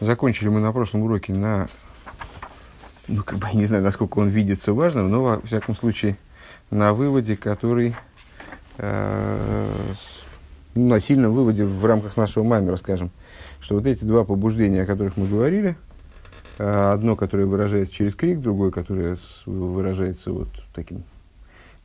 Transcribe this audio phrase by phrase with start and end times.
[0.00, 1.68] Закончили мы на прошлом уроке на,
[3.06, 6.16] ну, как бы, я не знаю, насколько он видится важным, но, во всяком случае,
[6.70, 7.94] на выводе, который,
[8.78, 9.92] э,
[10.74, 13.10] ну, на сильном выводе в рамках нашего мамера, скажем,
[13.60, 15.76] что вот эти два побуждения, о которых мы говорили,
[16.56, 21.04] э, одно, которое выражается через крик, другое, которое выражается вот таким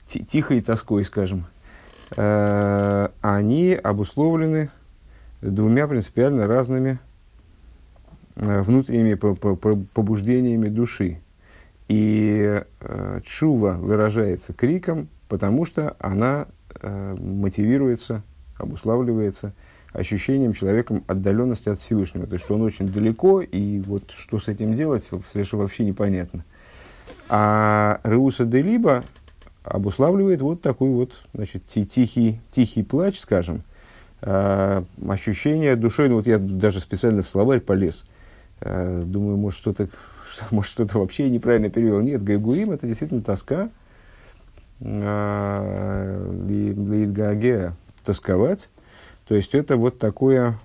[0.08, 1.48] тихой тоской, скажем,
[2.16, 4.70] э, они обусловлены
[5.42, 6.98] двумя принципиально разными
[8.36, 11.20] внутренними побуждениями души.
[11.88, 16.48] И э, чува выражается криком, потому что она
[16.82, 18.24] э, мотивируется,
[18.58, 19.54] обуславливается
[19.94, 22.26] ощущением человеком отдаленности от Всевышнего.
[22.26, 26.44] То есть, что он очень далеко, и вот что с этим делать, совершенно вообще непонятно.
[27.30, 29.04] А Реуса де Либо
[29.64, 33.62] обуславливает вот такой вот значит, тихий, тихий плач, скажем,
[34.22, 38.15] э, ощущение душой, ну вот я даже специально в словарь полез– Э,
[38.62, 39.90] думаю, может, что-то
[40.52, 42.02] может, что-то вообще неправильно перевел.
[42.02, 43.70] Нет, гайгуим– это действительно тоска,
[44.80, 48.70] э, лидгагея– тосковать.
[49.28, 50.60] То есть, это вот такое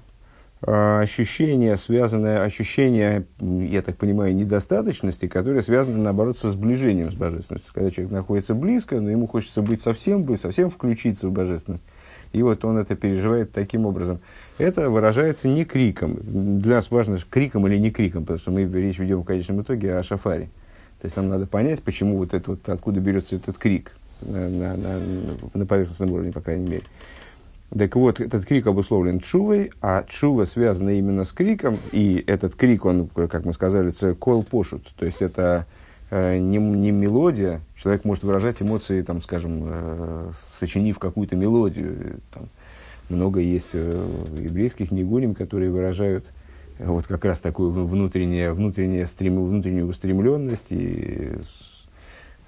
[0.63, 7.73] э, ощущение, связанное, ощущение, я так понимаю, недостаточности, которое связано, наоборот, со сближением с божественностью.
[7.73, 11.87] Когда человек находится близко, но ему хочется быть совсем, совсем включиться в божественность.
[12.33, 14.21] И вот он это переживает таким образом.
[14.59, 16.19] Это выражается не криком.
[16.61, 19.97] Для нас важно, криком или не криком, потому что мы речь ведем в конечном итоге
[19.97, 20.49] о шафаре.
[21.01, 24.77] То есть нам надо понять, почему вот это вот, откуда берется этот крик на, на,
[24.77, 25.01] на,
[25.55, 26.85] на поверхностном уровне, по крайней мере.
[27.77, 32.85] Так вот, этот крик обусловлен чувой, а чува связана именно с криком, и этот крик,
[32.85, 35.80] он, как мы сказали, кол пошут, то есть это э,
[36.11, 42.21] не, не мелодия, человек может выражать эмоции, там, скажем, э, сочинив какую-то мелодию.
[42.33, 42.49] Там,
[43.09, 46.25] много есть э, еврейских нигуним, которые выражают
[46.79, 51.31] э, вот как раз такую внутреннее, внутреннее стрем, внутреннюю устремленность и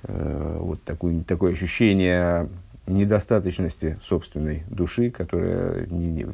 [0.05, 2.49] э, вот такую, такое ощущение
[2.87, 6.27] недостаточности собственной души, которая не, не,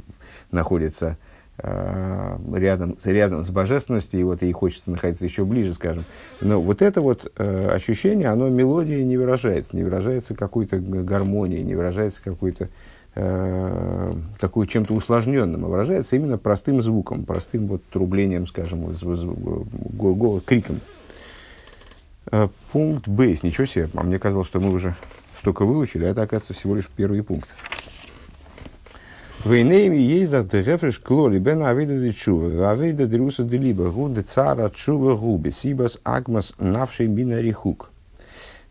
[0.50, 1.27] находится Э,
[1.60, 6.04] рядом, рядом с божественностью, и вот ей хочется находиться еще ближе, скажем.
[6.40, 11.74] Но вот это вот э, ощущение, оно мелодией не выражается, не выражается какой-то гармонией, не
[11.74, 12.68] выражается какой-то
[13.16, 20.80] э, какой чем-то усложненным, а выражается именно простым звуком, простым вот трублением, скажем, голос, криком.
[22.30, 24.94] Э, пункт Б, ничего себе, а мне казалось, что мы уже
[25.40, 27.48] столько выучили, а это, оказывается, всего лишь первый пункт.
[29.44, 34.22] Вейнейми есть за дерефреш клоли бен авида де чува, авида де руса де либо, гунде
[34.22, 37.90] цара чува губи, сибас агмас навший бинарихук.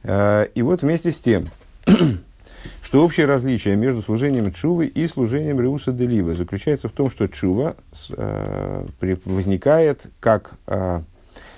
[0.03, 1.49] И вот вместе с тем,
[2.81, 7.75] что общее различие между служением чувы и служением Реуса Делива заключается в том, что чува
[8.11, 8.85] э,
[9.25, 11.01] возникает как э,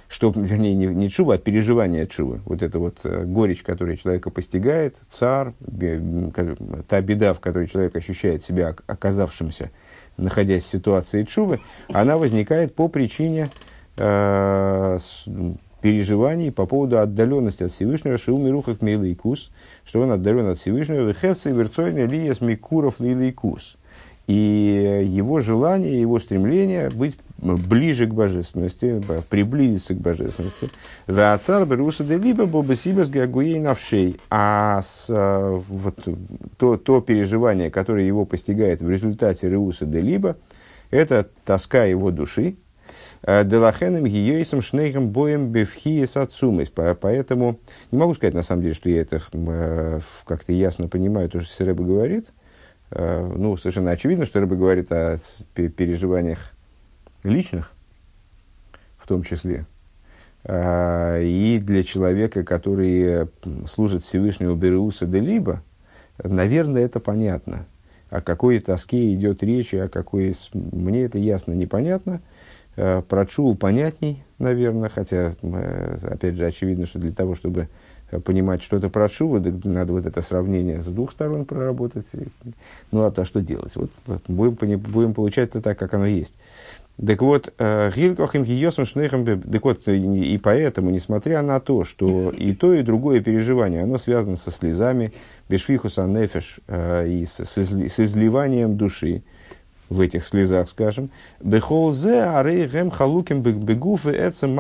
[0.09, 2.41] что, вернее, не, не чува, а переживание чувы.
[2.45, 5.53] Вот это вот э, горечь, которая человека постигает, цар,
[6.87, 9.69] та беда, в которой человек ощущает себя оказавшимся,
[10.17, 11.59] находясь в ситуации чувы,
[11.89, 13.51] она возникает по причине
[13.97, 14.97] э,
[15.79, 19.51] переживаний по поводу отдаленности от Всевышнего, Шиум и Рухах Мейлайкус,
[19.85, 23.77] что он отдален от Всевышнего, Вехевцы Верцойна Лиес Микуров Лилайкус.
[24.25, 30.69] И его желание, его стремление быть ближе к божественности, приблизиться к божественности.
[31.07, 34.19] Вацар беруса де либо бобесибас гагуей навшей.
[34.29, 35.99] А с, э, вот,
[36.57, 40.35] то, то переживание, которое его постигает в результате Реуса де либо,
[40.91, 42.55] это тоска его души,
[43.23, 46.73] э, Делахеном гиейсом шнейхом боем бевхиес отцумость.
[46.73, 47.59] Поэтому
[47.91, 51.53] не могу сказать на самом деле, что я это э, как-то ясно понимаю, то, что
[51.53, 52.27] Сереба говорит.
[52.91, 55.19] Ну, совершенно очевидно, что Рэба говорит о
[55.53, 56.55] переживаниях
[57.23, 57.73] личных,
[58.97, 59.65] в том числе,
[60.43, 63.27] а, и для человека, который
[63.67, 65.61] служит Всевышнему Беруса де Либо,
[66.23, 67.65] наверное, это понятно.
[68.09, 70.35] О какой тоске идет речь, о какой...
[70.53, 72.21] Мне это ясно, непонятно.
[72.77, 75.35] А, про Чуву понятней, наверное, хотя,
[76.03, 77.67] опять же, очевидно, что для того, чтобы
[78.25, 82.07] понимать что-то про Чуву, надо вот это сравнение с двух сторон проработать.
[82.91, 83.75] Ну, а то что делать?
[83.75, 83.91] Вот,
[84.27, 86.33] будем, будем получать это так, как оно есть.
[87.05, 92.53] Так вот, э, Гилкохим Гиосом Шнейхам Так вот, и поэтому, несмотря на то, что и
[92.53, 95.13] то, и другое переживание, оно связано со слезами,
[95.47, 99.23] Бешфихуса Нефеш, э, и с, изливанием души,
[99.89, 101.09] в этих слезах, скажем,
[101.41, 104.59] Бехолзе арейгем халуким бегуф и эцем.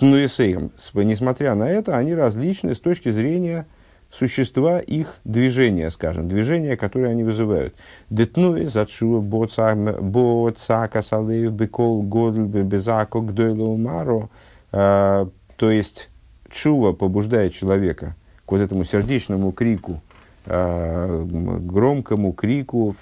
[0.00, 3.66] Несмотря на это, они различны с точки зрения
[4.12, 7.74] существа их движения, скажем, движения, которые они вызывают.
[8.10, 14.28] Детнуи зачува боца касалеев бекол годл безако гдойлу маро.
[14.70, 16.10] То есть,
[16.50, 18.14] чува побуждает человека
[18.46, 20.02] к вот этому сердечному крику,
[20.44, 22.94] а, громкому крику,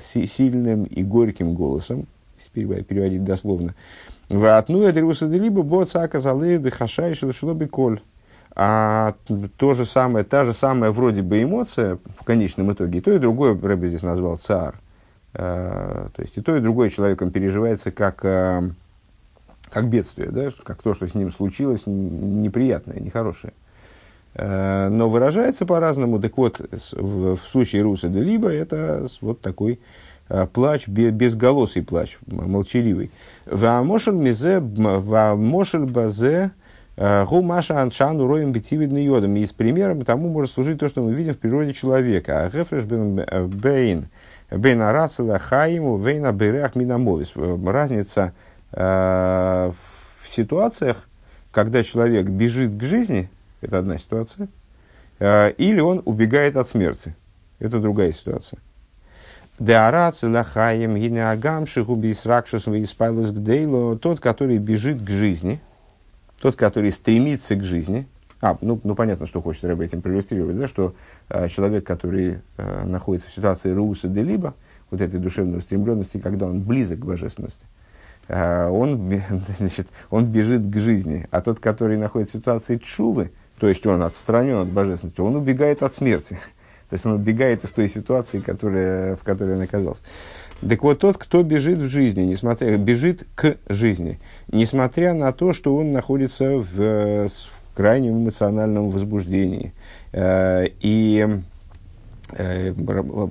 [0.00, 2.06] сильным и горьким голосом,
[2.52, 3.74] переводить дословно,
[4.28, 8.00] в одну это либо боцака залы бихашай шелоби коль.
[8.54, 9.14] А
[9.56, 13.18] то же самое, та же самая вроде бы эмоция в конечном итоге, и то и
[13.18, 14.74] другое Рэбби здесь назвал цар.
[15.34, 18.62] А, то есть и то и другое человеком переживается как, а,
[19.70, 20.50] как бедствие, да?
[20.64, 23.52] как то, что с ним случилось, неприятное, нехорошее.
[24.34, 26.20] А, но выражается по-разному.
[26.20, 26.60] Так вот,
[26.92, 29.78] в, в случае Руса де Либо это вот такой
[30.52, 33.10] плач, безголосый плач, молчаливый.
[33.46, 36.50] Вамошель мизе, вамошель базе,
[36.98, 39.36] Гу Маша Аншану роем битивидный йодом.
[39.36, 42.44] И с примером тому может служить то, что мы видим в природе человека.
[42.44, 44.08] А Гефреш бейн
[44.50, 47.34] бейн арацела хаиму вейна берех минамовис.
[47.36, 48.32] Разница
[48.72, 51.08] э, в ситуациях,
[51.52, 53.30] когда человек бежит к жизни,
[53.60, 54.48] это одна ситуация,
[55.20, 57.14] э, или он убегает от смерти.
[57.60, 58.58] Это другая ситуация.
[64.00, 65.60] Тот, который бежит к жизни–
[66.40, 68.06] тот, который стремится к жизни,
[68.40, 70.94] а, ну, ну понятно, что хочет Рэбе этим проиллюстрировать, да, что
[71.28, 74.54] э, человек, который э, находится в ситуации Руса де Либо,
[74.90, 77.64] вот этой душевной устремленности, когда он близок к божественности,
[78.28, 79.22] э, он,
[79.58, 81.26] значит, он бежит к жизни.
[81.32, 85.82] А тот, который находится в ситуации Чувы, то есть он отстранен от божественности, он убегает
[85.82, 86.38] от смерти.
[86.88, 90.02] То есть он убегает из той ситуации, которая, в которой он оказался.
[90.66, 94.18] Так вот, тот, кто бежит в жизни, несмотря, бежит к жизни,
[94.50, 99.72] несмотря на то, что он находится в, в крайнем эмоциональном возбуждении,
[100.12, 101.28] э, и
[102.32, 102.74] э,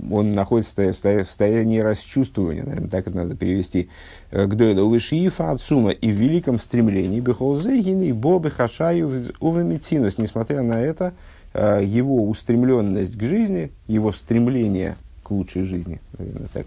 [0.09, 3.89] он находится в состоянии расчувствования, наверное, так это надо перевести,
[4.31, 7.19] э, к дуэлу вышиифа отсума и в великом стремлении.
[7.19, 10.17] Бехолзегины бобы хашаю увамитинус.
[10.17, 11.13] Несмотря на это,
[11.53, 16.65] э, его устремленность к жизни, его стремление к лучшей жизни, наверное, так,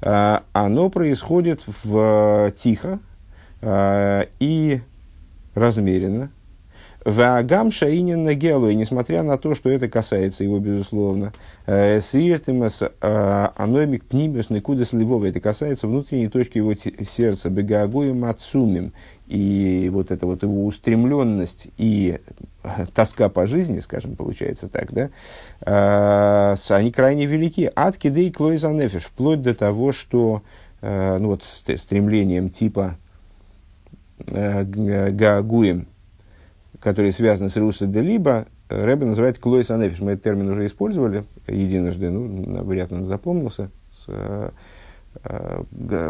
[0.00, 3.00] оно происходит в, тихо
[3.60, 4.80] а, и
[5.54, 6.30] размеренно.
[7.04, 11.32] Вагам шаинин на гелу, и несмотря на то, что это касается его, безусловно,
[11.64, 18.92] э, сриертемас а, аномик пнимиус никудас львова, это касается внутренней точки его сердца, бегагуем отсумим,
[19.28, 22.18] и вот эта вот его устремленность и
[22.94, 25.10] тоска по жизни, скажем, получается так, да,
[25.60, 27.70] э, они крайне велики.
[27.74, 30.42] От кидей клойза нефиш, вплоть до того, что
[30.80, 32.96] э, ну вот стремлением типа
[34.30, 35.86] э, гаагуем,
[36.80, 40.00] который связан с руса де либо, Рэбе называет клойс анефиш.
[40.00, 43.70] Мы этот термин уже использовали единожды, ну, ли он запомнился.
[43.90, 44.50] С, э, Э,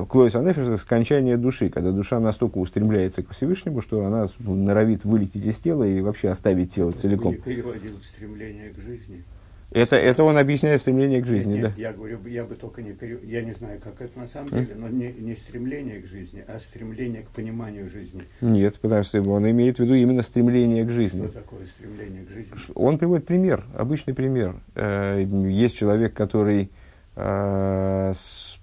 [0.08, 5.46] Клоис Анефиш– это скончание души, когда душа настолько устремляется к Всевышнему, что она норовит вылететь
[5.46, 7.32] из тела и вообще оставить тело целиком.
[7.32, 9.24] Не переводил стремление к жизни.
[9.70, 11.68] Это, это он объясняет стремление к жизни, нет, да?
[11.68, 13.22] Нет, я говорю, я бы только не перев...
[13.22, 16.58] я не знаю, как это на самом деле, но не, не стремление к жизни, а
[16.58, 18.22] стремление к пониманию жизни.
[18.40, 21.26] Нет, потому что он имеет в виду именно стремление к жизни.
[21.26, 22.52] Что такое стремление к жизни?
[22.74, 24.56] Он приводит пример, обычный пример.
[24.74, 26.68] Э, есть человек, который э,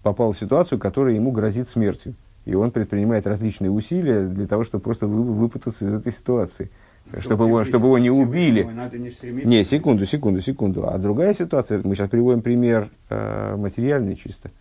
[0.01, 2.15] попал в ситуацию, которая ему грозит смертью.
[2.45, 6.69] И он предпринимает различные усилия для того, чтобы просто вы, выпутаться из этой ситуации.
[7.09, 8.63] Чтобы, чтобы его, чтобы его не убили.
[8.63, 9.11] Надо не,
[9.43, 10.87] не, секунду, секунду, секунду.
[10.87, 14.51] А другая ситуация, мы сейчас приводим пример э, материальный чисто,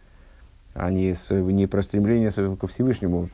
[0.75, 3.31] а не, с, не про стремление ко Всевышнему.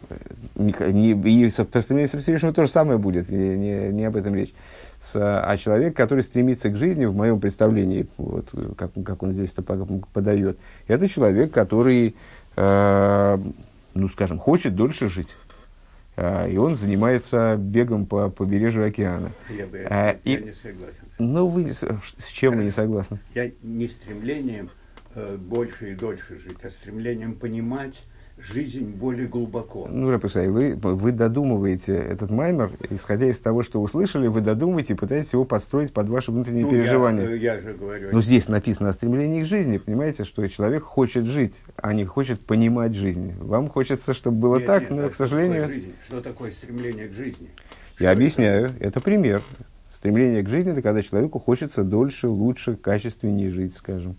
[0.55, 1.11] Не, не,
[1.47, 4.53] и про стремление ко Всевышнему то же самое будет, не, не, не об этом речь.
[5.01, 9.53] С, а человек, который стремится к жизни, в моем представлении, вот, как, как он здесь
[9.57, 12.15] это подает, это человек, который,
[12.57, 13.39] э,
[13.95, 15.31] ну, скажем, хочет дольше жить.
[16.17, 19.33] Э, и он занимается бегом по побережью океана.
[19.49, 21.03] Я, бы, э, я и, не согласен.
[21.19, 23.19] Ну, вы с, с чем вы не согласны?
[23.35, 24.69] Я не стремлением
[25.15, 28.05] э, больше и дольше жить, а стремлением понимать
[28.43, 29.87] жизнь более глубоко.
[29.91, 34.97] Ну, Раписай, вы, вы додумываете этот маймер, исходя из того, что услышали, вы додумываете и
[34.97, 37.29] пытаетесь его подстроить под ваши внутренние ну, переживания.
[37.31, 38.09] Я, я же говорю.
[38.13, 42.41] Но здесь написано о стремлении к жизни, понимаете, что человек хочет жить, а не хочет
[42.45, 43.35] понимать жизнь.
[43.41, 45.63] Вам хочется, чтобы было нет, так, нет, но, а к сожалению...
[45.63, 45.93] Такое жизнь?
[46.07, 47.51] Что такое стремление к жизни?
[47.99, 48.85] Я что объясняю, это?
[48.89, 49.43] это пример.
[49.93, 54.17] Стремление к жизни– это когда человеку хочется дольше, лучше, качественнее жить, скажем.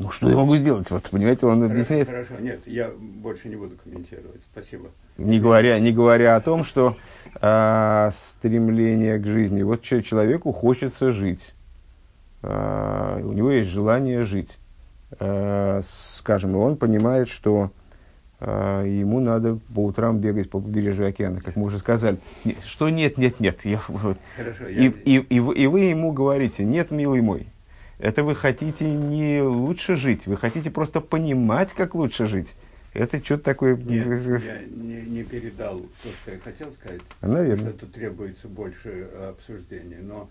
[0.00, 0.90] Ну, что я могу сделать?
[0.90, 2.08] Вот, понимаете, он объясняет.
[2.08, 4.40] Хорошо, нет, я больше не буду комментировать.
[4.50, 4.88] Спасибо.
[5.18, 6.96] Не говоря, не говоря о том, что
[7.42, 9.62] а, стремление к жизни.
[9.62, 11.52] Вот че- человеку хочется жить.
[12.42, 14.58] А, у него есть желание жить.
[15.18, 17.70] А, скажем, и он понимает, что
[18.40, 22.16] а, ему надо по утрам бегать по побережью океана, как мы уже сказали.
[22.46, 23.66] Не- Что нет, нет, нет.
[23.66, 24.16] Я, вот.
[24.34, 27.48] Хорошо, и, я, и, и, вы- и вы ему говорите, нет, милый мой,
[28.02, 32.48] это вы хотите не лучше жить, вы хотите просто понимать, как лучше жить.
[32.92, 33.76] Это что-то такое...
[33.76, 37.00] нет, я не, не передал то, что я хотел сказать.
[37.22, 37.70] Наверное.
[37.70, 40.00] Что тут требуется больше э, обсуждения.
[40.02, 40.28] Но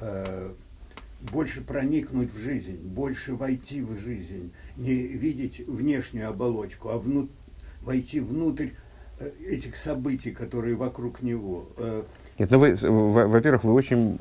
[0.00, 0.50] э,
[1.20, 7.28] больше проникнуть в жизнь, больше войти в жизнь, не видеть внешнюю оболочку, а вну-
[7.82, 8.70] войти внутрь
[9.20, 11.68] э, этих событий, которые вокруг него.
[11.76, 12.02] Э,
[12.38, 12.74] Нет, ну вы,
[13.28, 14.18] во-первых, вы очень,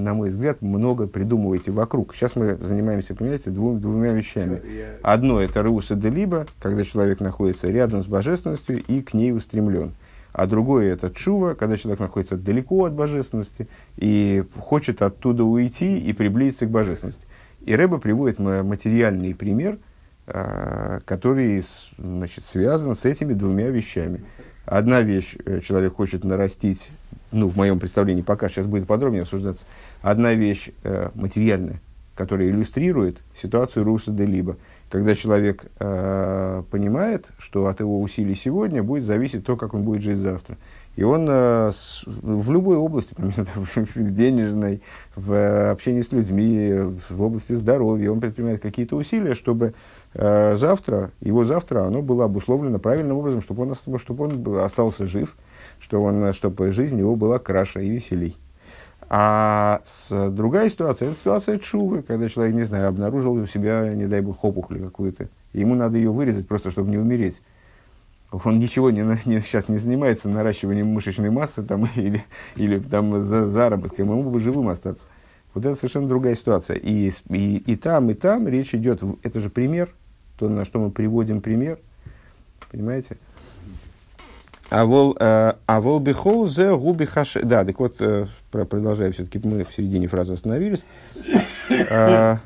[0.00, 2.14] на мой взгляд, много придумываете вокруг.
[2.14, 4.60] Сейчас мы занимаемся, понимаете, двум- двумя вещами.
[5.02, 9.92] Одно это Руса де Либо, когда человек находится рядом с божественностью и к ней устремлен.
[10.32, 16.12] А другое это Чува, когда человек находится далеко от божественности и хочет оттуда уйти и
[16.12, 17.24] приблизиться к божественности.
[17.64, 19.78] И Рэба приводит ма- материальный пример,
[20.26, 21.62] а, который
[21.98, 24.22] значит, связан с этими двумя вещами.
[24.66, 26.90] Одна вещь, э, человек хочет нарастить,
[27.32, 29.64] ну, в моем представлении, пока сейчас будет подробнее обсуждаться,
[30.02, 31.80] одна вещь э, материальная,
[32.14, 34.56] которая иллюстрирует ситуацию Руса де Либо.
[34.90, 40.02] Когда человек э, понимает, что от его усилий сегодня будет зависеть то, как он будет
[40.02, 40.56] жить завтра.
[40.96, 44.82] И он э, с- в любой области, там, в денежной,
[45.14, 46.72] в э, общении с людьми,
[47.08, 49.74] в области здоровья, он предпринимает какие-то усилия, чтобы
[50.14, 55.36] э, завтра, его завтра, оно было обусловлено правильным образом, чтобы он, чтобы он остался жив,
[55.78, 58.36] что он, э, чтобы жизнь его была краше и веселей.
[59.12, 64.06] А с, другая ситуация, это ситуация чувы, когда человек, не знаю, обнаружил у себя, не
[64.06, 65.28] дай бог, опухоль какую-то.
[65.52, 67.42] Ему надо ее вырезать просто, чтобы не умереть.
[68.30, 72.24] Он ничего не, не, сейчас не занимается наращиванием мышечной массы там, или,
[72.54, 75.06] или там, за, заработком, ему бы живым остаться.
[75.54, 76.76] Вот это совершенно другая ситуация.
[76.76, 79.88] И, и, и там, и там речь идет, это же пример,
[80.38, 81.80] то, на что мы приводим пример,
[82.70, 83.16] понимаете?
[84.70, 87.38] А вол, э, а бихол зе губи хаш...
[87.42, 90.84] Да, так вот, э, продолжая все-таки, мы в середине фразы остановились.
[91.70, 92.36] Э,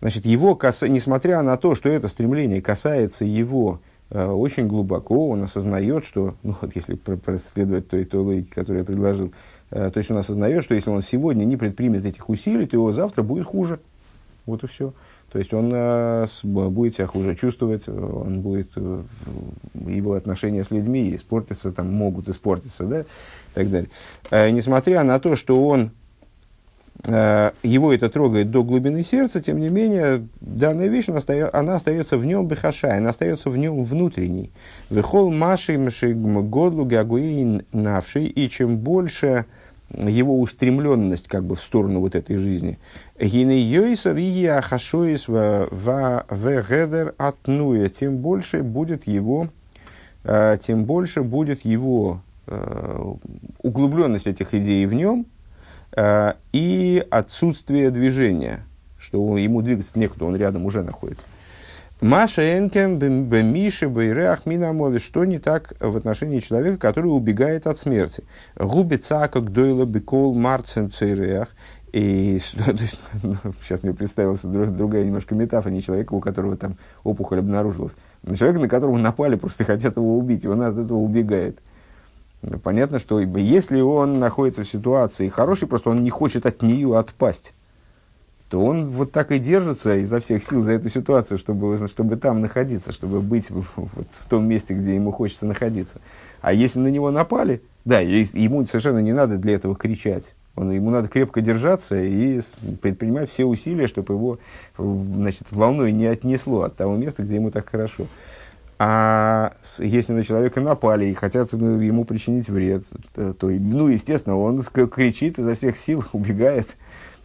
[0.00, 5.42] Значит, его, каса- несмотря на то, что это стремление касается его э, очень глубоко, он
[5.42, 9.30] осознает, что, ну вот если про- проследовать той, той логике, которую я предложил,
[9.70, 12.92] э, то есть он осознает, что если он сегодня не предпримет этих усилий, то его
[12.92, 13.78] завтра будет хуже.
[14.46, 14.94] Вот и все.
[15.32, 19.02] То есть он э, будет себя хуже чувствовать, э, он будет, э,
[19.74, 23.04] его отношения с людьми испортятся, там, могут испортиться, да, и
[23.54, 23.90] так далее.
[24.30, 25.92] Э, несмотря на то, что он
[27.06, 32.18] его это трогает до глубины сердца, тем не менее, данная вещь, она, остается, она остается
[32.18, 34.50] в нем бехашай, она остается в нем внутренней.
[34.90, 39.46] Вехол маши годлу гагуин навший, и чем больше
[39.94, 42.78] его устремленность как бы в сторону вот этой жизни.
[43.20, 49.48] Гины йойсер и ахашоис вегедер атнуя, тем больше будет его,
[50.24, 53.12] э, тем больше будет его э,
[53.62, 55.26] углубленность этих идей в нем,
[55.94, 58.64] э, и отсутствие движения,
[58.98, 61.26] что он- ему двигаться некуда, он рядом уже находится.
[62.00, 68.24] Маша Энкен Бемиши Бейреах Минамови, что не так в отношении человека, который убегает от смерти.
[68.56, 71.48] Губи цака гдойла бекол марцем цейреах.
[71.92, 72.40] И
[73.22, 77.96] ну, сейчас мне представилась друг- другая немножко метафора, не человека, у которого там опухоль обнаружилась,
[78.22, 81.58] но человека, на которого напали, просто хотят его убить, и он от этого убегает.
[82.42, 86.96] Ну, Понятно, что если он находится в ситуации хорошей, просто он не хочет от нее
[86.96, 87.54] отпасть,
[88.48, 92.40] то он вот так и держится изо всех сил за эту ситуацию, чтобы, чтобы там
[92.40, 96.00] находиться, чтобы быть вот в том месте, где ему хочется находиться.
[96.40, 100.34] А если на него напали, да, ему совершенно не надо для этого кричать.
[100.56, 102.40] Он, ему надо крепко держаться и
[102.82, 104.38] предпринимать все усилия, чтобы его
[104.76, 108.06] значит, волной не отнесло от того места, где ему так хорошо.
[108.82, 114.38] А если на человека напали и хотят ну, ему причинить вред, то, то, ну, естественно,
[114.38, 116.66] он кричит изо всех сил, убегает.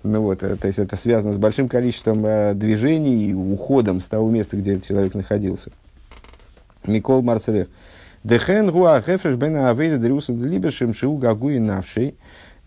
[0.04, 4.06] Ну, вот, э, то есть это связано с большим количеством э, движений и уходом с
[4.06, 5.72] того места, где человек находился.
[6.86, 7.70] Микол Марцелех.
[8.26, 12.14] Дехен руа хефреш бена авейда дриуса делибершем шиу гагуи навшей э,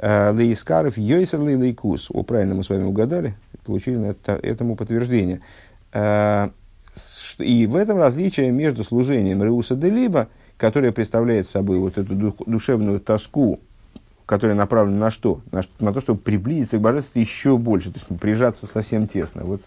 [0.00, 2.10] лейскаров йойсер лейкус.
[2.10, 5.40] О, правильно мы с вами угадали, получили это, этому подтверждение.
[5.92, 6.50] Э,
[7.38, 12.14] И в этом различие между служением Реуса де Либо, которое представляет собой вот эту
[12.46, 13.60] душевную тоску
[14.28, 15.40] которая направлена на что?
[15.52, 19.62] На, на то, чтобы приблизиться к божественности еще больше, то есть прижаться совсем тесно, вот,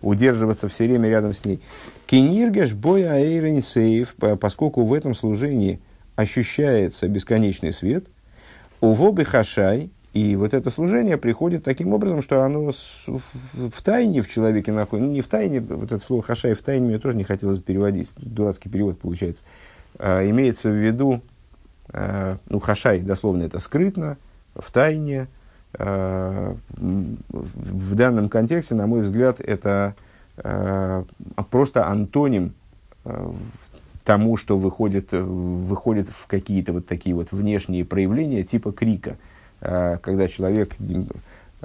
[0.00, 1.60] удерживаться все время рядом с ней.
[2.06, 5.80] Кениргеш боя сейф, поскольку в этом служении
[6.14, 8.06] ощущается бесконечный свет,
[8.80, 12.72] у вобы хашай, и вот это служение приходит таким образом, что оно в,
[13.06, 15.06] в тайне в человеке находится.
[15.06, 18.10] Ну, не в тайне, вот это слово хашай в тайне мне тоже не хотелось переводить.
[18.16, 19.44] Дурацкий перевод получается.
[19.98, 21.20] А, имеется в виду,
[21.92, 24.16] а, ну, хашай, дословно, это скрытно,
[24.54, 25.28] в тайне.
[25.74, 29.94] А, в данном контексте, на мой взгляд, это
[30.38, 31.04] а,
[31.50, 32.54] просто антоним
[33.04, 33.34] а,
[34.06, 39.18] тому, что выходит, выходит в какие-то вот такие вот внешние проявления типа крика–
[39.60, 40.76] Э, когда человек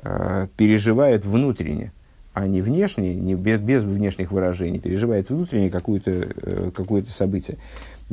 [0.04, 1.92] э, переживает внутренне,
[2.34, 7.58] а не внешне, не без, внешних выражений, переживает внутренне какое-то э, какое событие.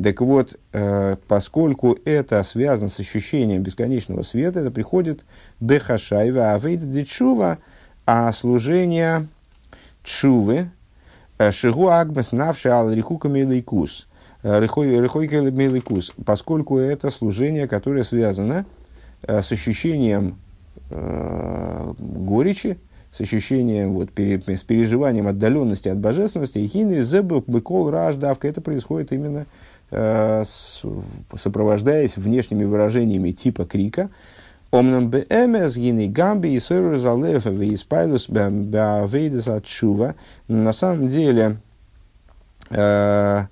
[0.00, 0.56] Так вот,
[1.26, 5.25] поскольку это связано с ощущением бесконечного света, это приходит
[5.58, 7.58] бехашайва авейда дечува,
[8.06, 9.26] а служение
[10.04, 10.70] чувы,
[11.50, 14.06] шигу агмас навши ал рихука мейликус,
[14.57, 18.67] рихойка мейликус, поскольку это служение, которое связано
[19.23, 20.38] Э, с ощущением
[20.90, 22.78] э, горечи,
[23.11, 27.02] с ощущением, вот, пере, с переживанием отдаленности от божественности, хины
[27.47, 29.47] быкол рождавка, это происходит именно
[29.90, 30.83] э, с,
[31.37, 34.09] сопровождаясь внешними выражениями типа крика.
[34.71, 39.67] Омнам бэмэс гины гамби и сойру залефа и спайлус бэавейдес от
[40.47, 41.57] На самом деле,
[42.71, 43.47] Э,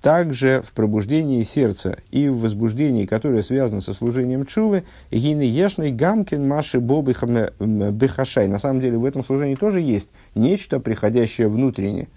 [0.00, 6.80] также в пробуждении сердца и в возбуждении, которое связано со служением чувы, гины гамкин маши
[6.80, 7.14] бобы
[7.60, 8.48] бехашай.
[8.48, 12.08] На самом деле в этом служении тоже есть нечто, приходящее внутренне.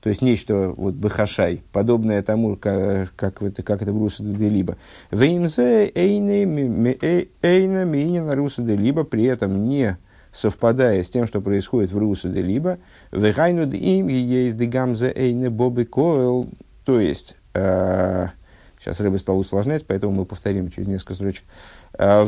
[0.00, 4.48] То есть нечто вот бехашай, подобное тому, как, как, это, как это в Руса де
[4.48, 4.78] Либо.
[5.10, 6.30] Веймзе эйна
[7.02, 9.98] э, миинина Руса де Либо, при этом не
[10.32, 12.78] совпадая с тем, что происходит в Руса де Либо.
[13.12, 16.48] Вегайну им есть дегамзе эйне бобы коэл
[16.90, 18.26] то есть, э,
[18.80, 21.44] сейчас рыба стал усложнять, поэтому мы повторим через несколько строчек.
[21.92, 22.26] Э,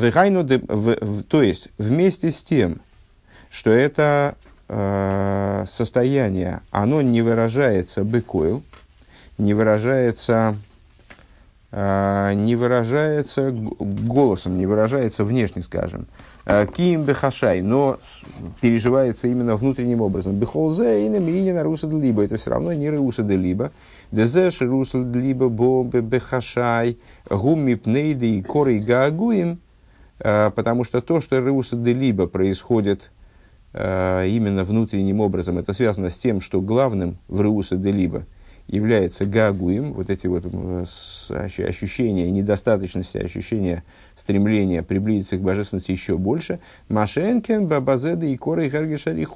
[1.29, 2.81] то есть, вместе с тем,
[3.51, 4.37] что это
[4.69, 8.63] э, состояние, оно не выражается быкойл,
[9.37, 10.55] не выражается
[11.73, 16.07] э, не выражается голосом, не выражается внешне, скажем.
[16.45, 17.99] Э, Ким бехашай, но
[18.61, 20.35] переживается именно внутренним образом.
[20.35, 22.23] Бехолзе и на руса либо.
[22.23, 23.71] Это все равно не руса либо.
[24.13, 26.99] Дезеш русл либо бомбе бехашай,
[27.29, 29.59] гумми пнейды и коры гаагуем,
[30.19, 33.11] э, потому что то, что руса де либо происходит
[33.73, 38.27] э, именно внутренним образом, это связано с тем, что главным в руса де либо–
[38.67, 40.45] является гагуем, вот эти вот
[41.31, 43.83] ощущения недостаточности, ощущения
[44.15, 49.27] стремления приблизиться к божественности еще больше, Машенкен, Бабазеда и Кора и Хергешари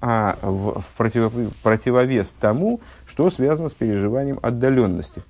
[0.00, 5.22] а в, в против, противовес тому, что связано с переживанием отдаленности.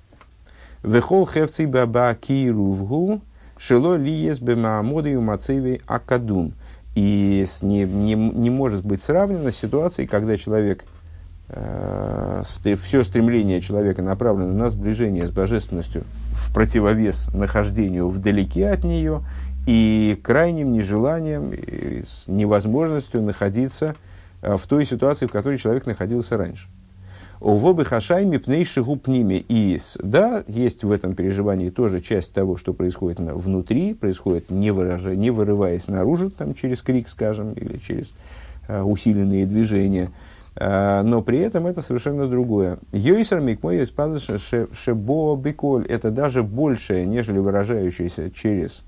[0.83, 3.21] Вехол хевци баба кирувгу,
[3.57, 6.53] шело лиес бемаамоды и акадум.
[6.95, 10.85] И не, не, не может быть сравнено с ситуацией, когда человек–
[11.49, 19.21] все стремление человека направлено на сближение с божественностью в противовес нахождению вдалеке от нее
[19.65, 23.95] и крайним нежеланием, и с невозможностью находиться
[24.41, 26.67] э, в той ситуации, в которой человек находился раньше.
[27.39, 29.45] Увобы хашайми пнейши гупними.
[29.47, 35.15] И да, есть в этом переживании тоже часть того, что происходит внутри, происходит не, выражая,
[35.15, 38.13] не вырываясь наружу, там, через крик, скажем, или через
[38.67, 42.79] uh, усиленные движения– Э, но при этом это совершенно другое.
[42.91, 48.83] Йойсер микмой шебо биколь– это даже большее, нежели выражающееся через,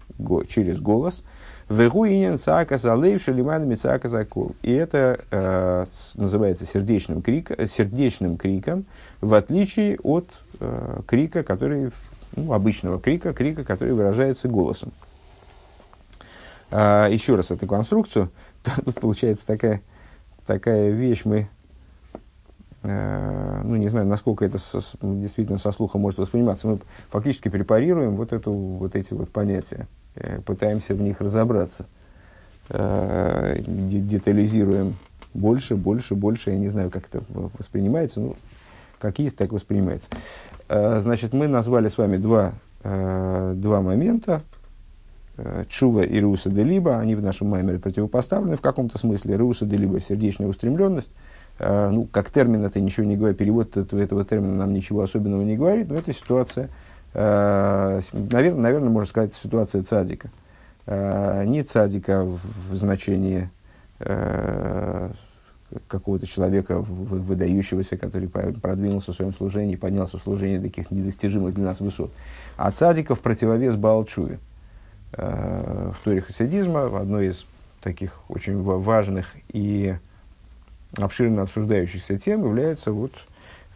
[0.48, 1.24] через голос.
[1.70, 4.56] Вегуинен цака залейв шалиман мицака закол.
[4.64, 8.86] И это э, называется сердечным, крик, сердечным криком,
[9.22, 11.92] в отличие от э, крика, который,
[12.36, 14.92] ну, обычного крика, крика, который выражается голосом.
[16.72, 18.32] Э, еще раз эту конструкцию.
[18.86, 19.84] Тут получается такая,
[20.48, 21.59] такая вещь, мы Э,
[22.82, 28.32] ну, не знаю, насколько это со, действительно со слуха может восприниматься, мы фактически препарируем вот,
[28.32, 31.86] эту, вот эти вот понятия, э, пытаемся в них разобраться,
[32.70, 34.96] э, детализируем
[35.34, 37.22] больше, больше, больше, я не знаю, как это
[37.58, 38.38] воспринимается, ну,
[38.98, 40.10] как есть, так воспринимается.
[40.68, 44.42] Значит, мы назвали с вами два, два момента,
[45.70, 49.38] Чува и Руса де Либо, они в нашем маймере противопоставлены в каком-то смысле.
[49.38, 51.29] Руса де Либо– сердечная устремленность, Э,
[51.60, 55.90] ну, как термин это ничего не говорит, перевод этого, термина нам ничего особенного не говорит,
[55.90, 56.70] но это ситуация,
[57.14, 60.30] Наверное, наверное, можно сказать, ситуация цадика.
[60.86, 63.50] Не цадика в значении
[65.88, 71.80] какого-то человека выдающегося, который продвинулся в своем служении, поднялся в служении таких недостижимых для нас
[71.80, 72.12] высот.
[72.58, 74.40] А цадика в противовес Баалчуе.
[75.12, 77.46] В Торе хасидизма, одной из
[77.82, 79.96] таких очень важных и
[80.98, 83.12] обширно обсуждающихся тем является вот,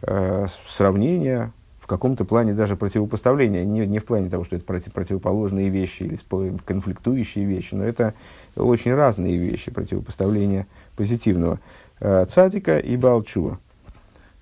[0.02, 4.92] э, сравнение, в каком-то плане даже противопоставление, не, не в плане того, что это против,
[4.92, 6.18] противоположные вещи или
[6.64, 8.14] конфликтующие вещи, но это
[8.56, 11.60] очень разные вещи, противопоставление позитивного.
[12.00, 13.58] Э, цадика и Балчува,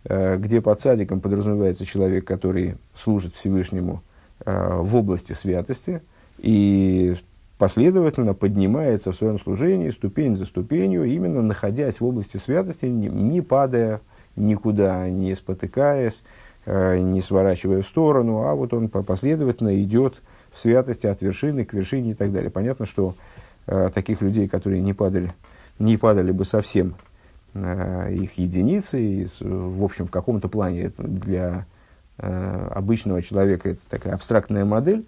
[0.05, 4.03] э, где под цадиком подразумевается человек, который служит Всевышнему
[4.45, 6.01] э, в области святости
[6.39, 7.17] и
[7.63, 13.41] последовательно поднимается в своем служении ступень за ступенью, именно находясь в области святости, не, не
[13.41, 14.01] падая
[14.35, 16.25] никуда, не спотыкаясь,
[16.67, 21.73] э, не сворачивая в сторону, а вот он последовательно идет в святости от вершины к
[21.73, 22.51] вершине и так далее.
[22.51, 23.15] Понятно, что
[23.69, 25.33] э, таких людей, которые не падали,
[25.79, 26.97] не падали бы совсем,
[27.55, 31.67] э, их единицы, и, в общем, в каком-то плане для
[32.19, 35.07] э, обычного человека это такая абстрактная модель,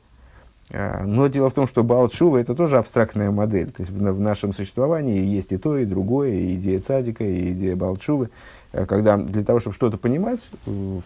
[1.04, 3.70] но дело в том, что Балчува это тоже абстрактная модель.
[3.70, 7.76] То есть в, нашем существовании есть и то, и другое, и идея цадика, и идея
[7.76, 8.30] Балчувы.
[8.72, 11.02] А, когда для того, чтобы что-то понимать в,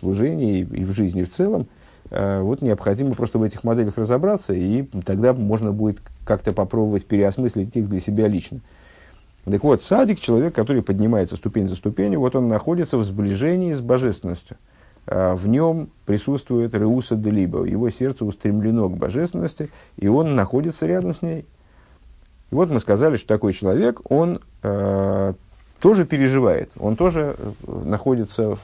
[0.00, 1.66] служении и в жизни в целом,
[2.10, 7.76] а, вот необходимо просто в этих моделях разобраться, и тогда можно будет как-то попробовать переосмыслить
[7.76, 8.60] их для себя лично.
[9.44, 13.82] Так вот, садик, человек, который поднимается ступень за ступенью, вот он находится в сближении с
[13.82, 20.86] божественностью– а, в нем присутствует Реуса Делиба, его сердце устремлено к божественности, и он находится
[20.86, 21.46] рядом с ней.
[22.50, 25.34] И вот мы сказали, что такой человек, он э,
[25.80, 28.56] тоже переживает, он тоже э, находится,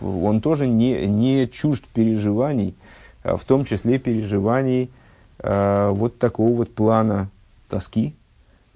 [0.00, 2.74] в, он тоже не, не чужд переживаний,
[3.22, 4.90] а в том числе переживаний
[5.38, 7.28] э, вот такого вот плана
[7.68, 8.14] тоски,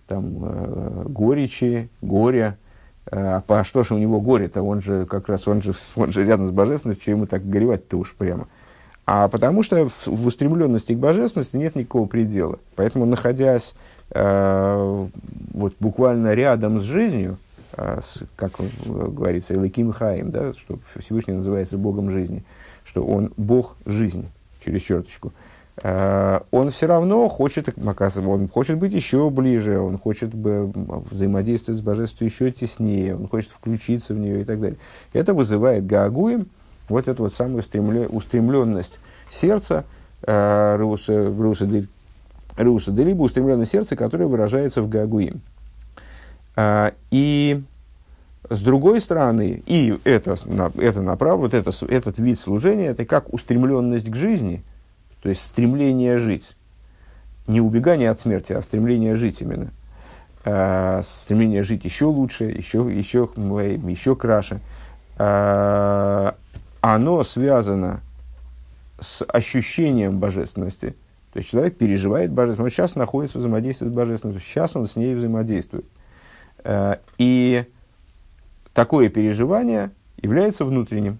[0.06, 2.56] там, э, горечи, горя,
[3.10, 4.62] а по что же у него горе-то?
[4.62, 8.14] Он же как раз, он же, он же рядом с божественностью, чему так горевать-то уж
[8.14, 8.48] прямо.
[9.04, 12.58] А потому что в, устремленности к божественности нет никакого предела.
[12.76, 13.74] Поэтому, находясь
[14.10, 15.06] э,
[15.54, 17.36] вот буквально рядом с жизнью,
[17.76, 18.52] э, с, как
[18.86, 22.44] говорится, Элаким Хаим, да, что Всевышний называется Богом жизни,
[22.84, 24.30] что он Бог жизни,
[24.64, 31.80] через черточку, Э, он все равно хочет, он хочет быть еще ближе, он хочет взаимодействовать
[31.80, 34.78] с божеством еще теснее, он хочет включиться в нее и так далее.
[35.14, 36.46] Это вызывает гаагуем,
[36.88, 37.62] вот эту вот самую
[38.10, 39.84] устремленность сердца,
[40.22, 41.30] э, Руса
[42.92, 45.40] Делиба, устремленность сердца, которая выражается в гаагуим.
[46.54, 47.62] Э, и
[48.50, 50.36] с другой стороны, и это,
[50.76, 54.62] это направо, вот это, этот вид служения, это как устремленность к жизни–
[55.22, 56.56] то есть стремление жить.
[57.46, 59.70] Не убегание от смерти, а стремление жить именно.
[60.44, 64.60] А, стремление жить еще лучше, еще, еще, еще краше.
[65.16, 66.34] А,
[66.80, 68.00] оно связано
[68.98, 70.96] с ощущением божественности.
[71.32, 72.72] То есть человек переживает божественность.
[72.72, 74.42] Он сейчас находится в взаимодействии с божественностью.
[74.42, 75.86] Сейчас он с ней взаимодействует.
[76.64, 77.64] А, и
[78.74, 81.18] такое переживание является внутренним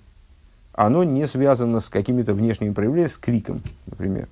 [0.73, 4.29] оно не связано с какими-то внешними проявлениями, с криком, например.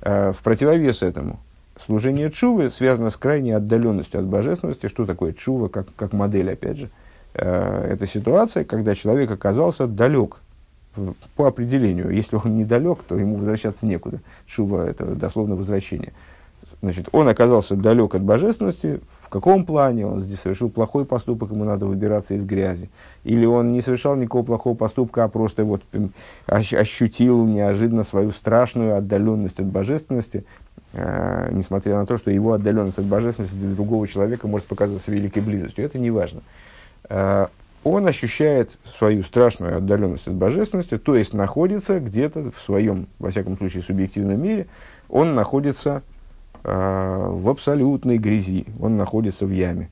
[0.00, 1.40] Э, в противовес этому,
[1.78, 4.86] служение чувы связано с крайней отдаленностью от божественности.
[4.86, 6.90] Что такое чува, как, как модель, опять же?
[7.34, 10.38] Э, это ситуация, когда человек оказался далек
[11.36, 12.10] по определению.
[12.10, 14.20] Если он недалек, то ему возвращаться некуда.
[14.46, 16.12] Чува– это дословно возвращение.
[16.84, 21.64] Значит, он оказался далек от божественности, в каком плане он здесь совершил плохой поступок, ему
[21.64, 22.90] надо выбираться из грязи.
[23.24, 25.80] Или он не совершал никакого плохого поступка, а просто вот
[26.46, 30.44] ощутил неожиданно свою страшную отдаленность от божественности,
[30.92, 35.42] э, несмотря на то, что его отдаленность от божественности для другого человека может показаться великой
[35.42, 35.86] близостью.
[35.86, 36.42] Это не важно.
[37.08, 37.46] Э,
[37.82, 43.56] он ощущает свою страшную отдаленность от божественности, то есть находится где-то в своем, во всяком
[43.56, 44.66] случае, субъективном мире,
[45.08, 46.02] он находится
[46.64, 49.90] в абсолютной грязи, он находится в яме.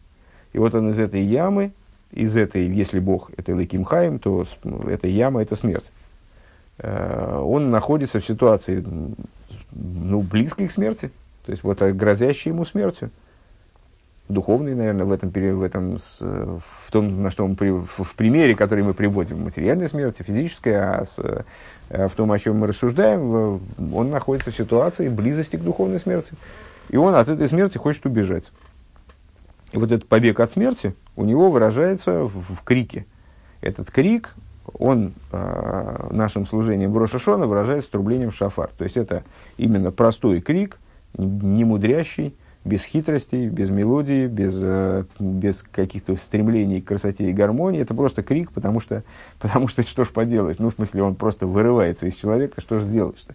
[0.52, 1.72] И вот он из этой ямы,
[2.12, 4.46] из этой, если Бог это Лейким Хаим, то
[4.86, 5.90] эта яма это смерть.
[6.78, 8.84] Э, он находится в ситуации
[9.72, 11.10] ну, близкой к смерти,
[11.44, 13.10] то есть вот грозящей ему смертью.
[14.28, 18.94] Духовный, наверное, в этом, в, этом в том, на что мы, в, примере, который мы
[18.94, 21.18] приводим, материальной смерти, физической, а с,
[21.88, 23.60] э, в том, о чем мы рассуждаем,
[23.92, 26.34] он находится в ситуации близости к духовной смерти.
[26.88, 28.52] И он от этой смерти хочет убежать.
[29.72, 33.06] И вот этот побег от смерти у него выражается в, в крике.
[33.60, 34.34] Этот крик
[34.78, 38.70] он э, нашим служением в Рошашона выражается трублением в шафар.
[38.76, 39.24] То есть это
[39.56, 40.78] именно простой крик,
[41.16, 47.80] не мудрящий, без хитростей, без мелодии, без, э, без каких-то стремлений к красоте и гармонии.
[47.80, 49.02] Это просто крик, потому что,
[49.40, 50.60] потому что что ж поделать?
[50.60, 53.34] Ну, в смысле, он просто вырывается из человека, что ж сделаешь-то?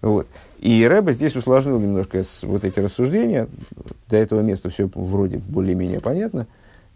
[0.00, 0.26] Вот.
[0.58, 3.48] И Рэба здесь усложнил немножко вот эти рассуждения.
[4.08, 6.46] До этого места все вроде более-менее понятно.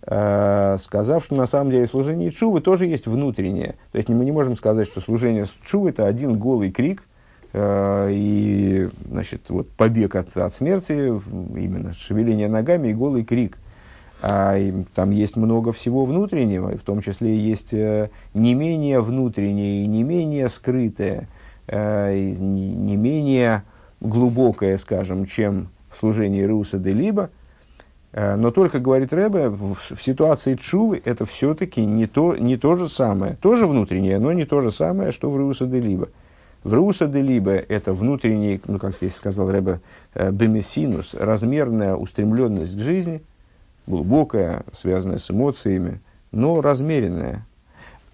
[0.06, 3.76] Э, сказав, что на самом деле служение Чувы тоже есть внутреннее.
[3.92, 7.04] То есть мы не можем сказать, что служение Чувы это один голый крик–
[7.56, 13.58] и значит, вот побег от, от смерти, именно шевеление ногами и голый крик.
[14.22, 19.84] А и, там есть много всего внутреннего, в том числе есть э, не менее внутреннее
[19.84, 21.28] и не менее скрытое,
[21.66, 23.64] э, и не, не менее
[24.00, 27.30] глубокое, скажем, чем в служении Руса де Либо.
[28.12, 32.88] Но только, говорит Рэбе, в, в ситуации Чувы это все-таки не то, не то же
[32.88, 33.34] самое.
[33.34, 36.08] Тоже внутреннее, но не то же самое, что в Руса де Либо.
[36.64, 39.80] В руса де либо это внутренний, ну, как здесь сказал Рэбе,
[40.14, 43.22] э, бемесинус, размерная устремленность к жизни,
[43.86, 46.00] глубокая, связанная с эмоциями,
[46.32, 47.46] но размеренная.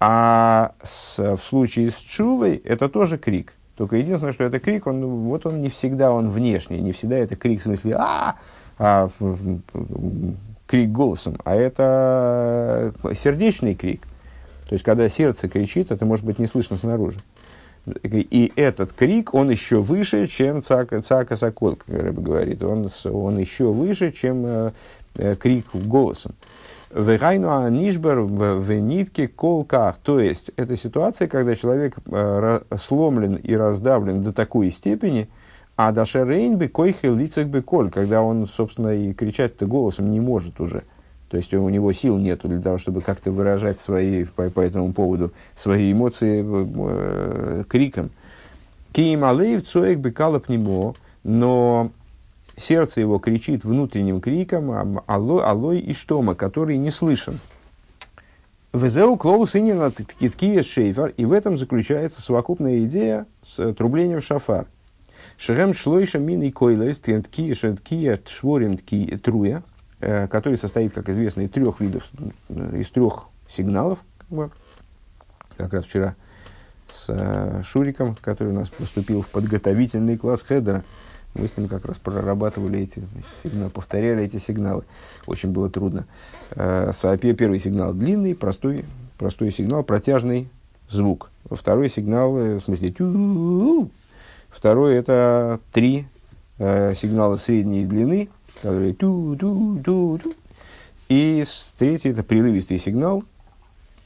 [0.01, 3.53] А с, в случае с чувой это тоже крик.
[3.77, 7.37] Только единственное, что это крик, он, вот он не всегда он внешний, не всегда это
[7.37, 8.35] крик в смысле а,
[8.77, 9.09] а
[10.67, 14.01] крик голосом, а это сердечный крик.
[14.67, 17.19] То есть, когда сердце кричит, это может быть не слышно снаружи.
[17.85, 22.63] И этот крик, он еще выше, чем цака, цака сокол, как Рэбе говорит.
[22.63, 24.71] Он, он еще выше, чем э,
[25.15, 26.33] э, крик голосом.
[26.93, 29.97] Вегайну анишбер в нитке колках.
[30.03, 35.27] То есть, это ситуация, когда человек э, сломлен и раздавлен до такой степени,
[35.75, 40.59] а дашер рейнбе койхел лицах бы коль, когда он, собственно, и кричать-то голосом не может
[40.59, 40.83] уже.
[41.31, 44.91] То есть у него сил нет для того, чтобы как-то выражать свои, по, по этому
[44.91, 48.09] поводу свои эмоции э, криком.
[48.91, 51.89] Киим алейв цоек бекалап нему, но
[52.57, 57.39] сердце его кричит внутренним криком алой, алой и штома, который не слышен.
[58.73, 64.67] Везеу клоус инина ткиткия шейфер, и в этом заключается совокупная идея с трублением в шафар.
[65.37, 69.63] Шерем шлойша мин и койлес ткия швенткия шворим труя,
[70.27, 72.09] который состоит, как известно, из трех видов,
[72.49, 73.99] э, из трех сигналов.
[75.57, 76.15] Как, раз вчера
[76.89, 80.83] с э, Шуриком, который у нас поступил в подготовительный класс хедера,
[81.33, 83.01] мы с ним как раз прорабатывали эти
[83.43, 84.83] сигналы, повторяли эти сигналы.
[85.27, 86.05] Очень было трудно.
[86.51, 86.91] Э,
[87.33, 88.85] первый сигнал длинный, простой,
[89.17, 90.49] простой сигнал, протяжный
[90.89, 91.29] звук.
[91.49, 92.91] Второй сигнал, э, в смысле,
[94.49, 96.07] Второй это три
[96.57, 100.19] э, сигнала средней длины, который ту
[101.09, 101.43] И
[101.77, 103.23] третий это прерывистый сигнал,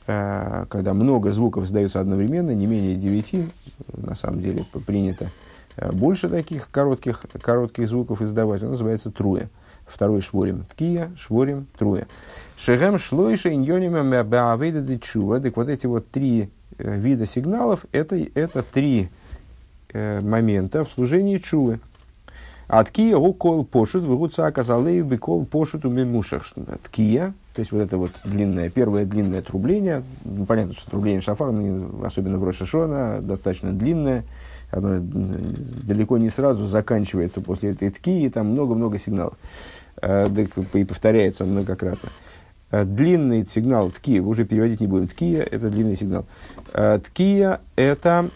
[0.08, 3.48] э, когда много звуков издается одновременно, не менее девяти,
[3.94, 5.30] на самом деле принято
[5.78, 9.50] э, больше таких коротких, коротких звуков издавать, он называется труя.
[9.86, 12.08] Второй шворим ткия, шворим труя.
[12.58, 15.40] Шехем шлойша иньонима баавейда чува.
[15.40, 19.10] Так вот эти вот три э, вида сигналов, это, это три
[19.94, 21.80] момента в служении чувы.
[22.68, 26.46] Откия кол пошут, выгуца оказалею бекол пошут у мемушах.
[26.84, 30.04] Ткия, то есть вот это вот длинное, первое длинное трубление.
[30.24, 31.54] Ну, понятно, что трубление шафара,
[32.04, 34.24] особенно в Рошашона, достаточно длинное.
[34.72, 39.38] Оно далеко не сразу заканчивается после этой ткии, там много-много сигналов.
[40.02, 40.28] Э,
[40.74, 42.10] и повторяется многократно.
[42.72, 45.08] Э, длинный сигнал ткия, уже переводить не будем.
[45.08, 46.26] Ткия– это длинный сигнал.
[46.74, 48.32] Э, ткия– это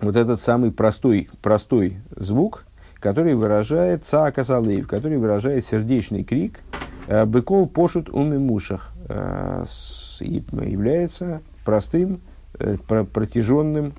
[0.00, 2.64] вот этот самый простой, простой звук–
[3.00, 6.60] который выражает цаакасалейв, который выражает сердечный крик
[7.06, 9.64] э, «быкол пошут умимушах» э,
[10.20, 12.20] и является простым,
[12.58, 13.92] э, протяженным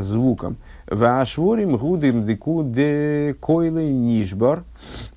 [0.00, 0.56] звуком.
[0.86, 4.64] Вашворим гудим деку де койлы нишбар.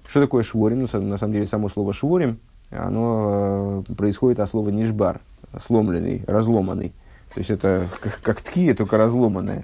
[0.05, 0.81] Что такое шворим?
[0.81, 2.37] Ну, на самом деле, само слово шворим,
[2.69, 5.21] оно происходит от слова нишбар,
[5.57, 6.89] сломленный, разломанный.
[7.33, 9.63] То есть это как, как ткия, только разломанная.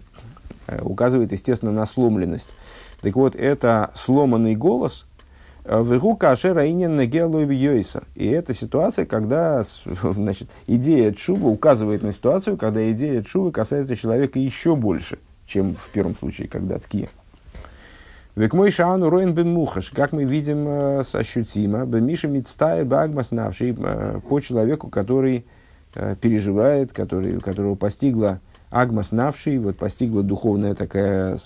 [0.81, 2.53] Указывает, естественно, на сломленность.
[3.01, 5.07] Так вот, это сломанный голос
[5.63, 8.03] э, в игру кашера инин йойсер.
[8.15, 9.63] И это ситуация, когда
[10.01, 15.89] значит, идея чува указывает на ситуацию, когда идея чува касается человека еще больше, чем в
[15.89, 17.09] первом случае, когда ткия.
[18.37, 23.31] Век мой шаану роин бен мухаш, как мы видим э, ощутимо, бен миша мицтай багмас
[23.31, 25.43] навший, э, по человеку, который
[25.95, 31.39] э, переживает, который, которого постигла агмас навший, вот постигла духовная такая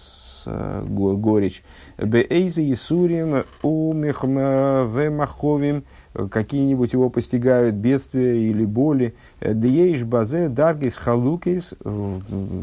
[0.46, 1.64] горечь.
[1.98, 5.84] Бейзе Исурим у Вемаховим
[6.30, 9.14] какие-нибудь его постигают бедствия или боли.
[9.40, 11.74] Дееш базе даргис халукис,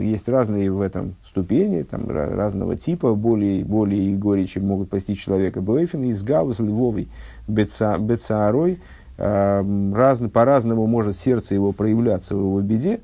[0.01, 5.62] есть разные в этом ступени, там, разного типа боли, боли и горечи могут постичь человека.
[5.62, 7.09] Бейфин из галус львовый
[7.47, 8.79] бецаарой,
[9.17, 13.01] раз, по-разному может сердце его проявляться в его беде.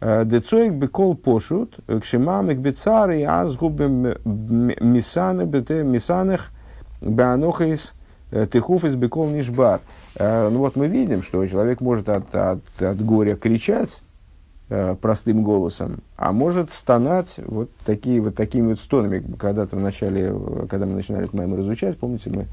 [0.00, 4.14] Децоик бекол пошут, кшимамик бецары, азгубем
[4.80, 6.50] мисанах
[7.00, 7.94] беанохис
[8.30, 9.80] тыхуфис бекол нишбар.
[10.18, 14.02] Ну вот мы видим, что человек может от, от, от горя кричать
[14.68, 19.24] э, простым голосом, а может стонать вот, такие, вот такими вот стонами.
[19.36, 20.34] Когда-то в начале,
[20.68, 22.46] когда мы начинали это Маймер изучать, помните, мы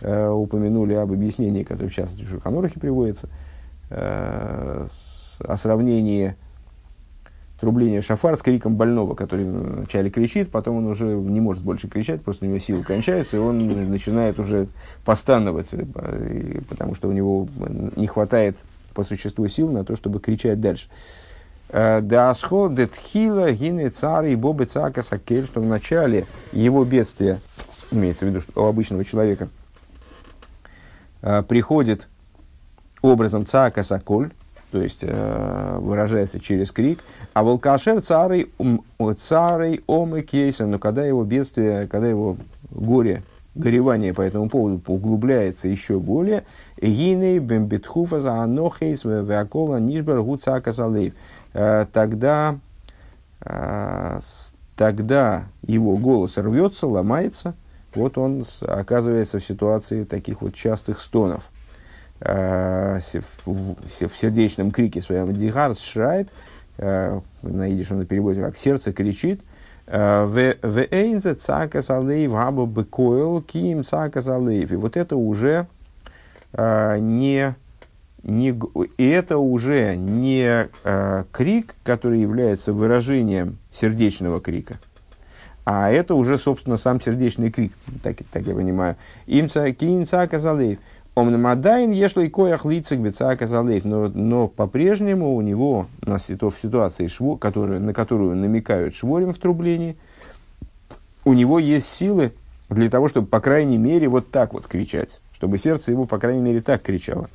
[0.00, 3.28] э, упомянули об объяснении, которое в частности в Шуханорахе приводится,
[3.90, 4.86] э,
[5.40, 6.36] о сравнении
[7.60, 12.22] трубления шафар с криком больного, который вначале кричит, потом он уже не может больше кричать,
[12.22, 14.68] просто у него силы кончаются, и он начинает уже
[15.04, 17.48] постановать, э, потому что у него
[17.96, 18.56] не хватает
[18.94, 20.88] по существу сил на то, чтобы кричать дальше.
[21.70, 27.40] Э, Дасхо детхила гине цари бобы цака сакель, что в начале его бедствия,
[27.90, 29.48] имеется в виду, что у обычного человека,
[31.22, 32.08] э, приходит
[33.02, 34.30] образом цака саколь,
[34.70, 37.00] то есть э, выражается через крик.
[37.32, 38.50] А волкашер царей,
[39.18, 42.36] царей омы кейса, но когда его бедствие, когда его
[42.70, 43.22] горе,
[43.54, 46.44] горевание по этому поводу углубляется еще более,
[46.80, 51.14] гиней бембитхуфа за анохейс веакола нишбер гуцака залейв,
[51.54, 52.58] э, тогда,
[53.40, 54.20] э,
[54.76, 57.54] тогда его голос рвется, ломается,
[57.94, 61.57] вот он оказывается в ситуации таких вот частых стонов– Э,
[62.20, 66.28] в сердечном крике своем «Дихар шрайт»,
[66.78, 69.40] э, на идиш он переводит как «сердце кричит»,
[69.86, 70.24] э,
[70.62, 74.72] в эйнзе цака салейв габу бекойл ким цака салейв.
[74.72, 75.66] И вот это уже
[76.52, 77.54] не,
[78.22, 78.60] не,
[78.96, 80.68] и это уже не
[81.30, 84.78] крик, который является выражением сердечного крика,
[85.66, 88.96] а это уже, собственно, сам сердечный крик, так, так я понимаю.
[89.26, 90.78] Им ким цака салейв.
[91.18, 97.08] Омнамадайн ешло и коях лицек бецака залейф, но, но по-прежнему у него на в ситуации,
[97.08, 99.96] шво, который, на которую намекают шворим в трублении,
[101.24, 102.32] у него есть силы
[102.68, 106.42] для того, чтобы, по крайней мере, вот так вот кричать, чтобы сердце его, по крайней
[106.42, 107.28] мере, так кричало.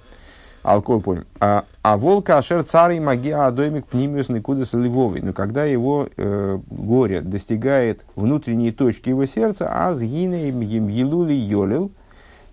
[0.62, 1.24] Алкоголь понял.
[1.42, 5.22] А, а волка ашер царей магия адоймик пнимиус никудас ливовый.
[5.22, 11.92] Но когда его э, горе достигает внутренней точки его сердца, а с гинеем елули йолил–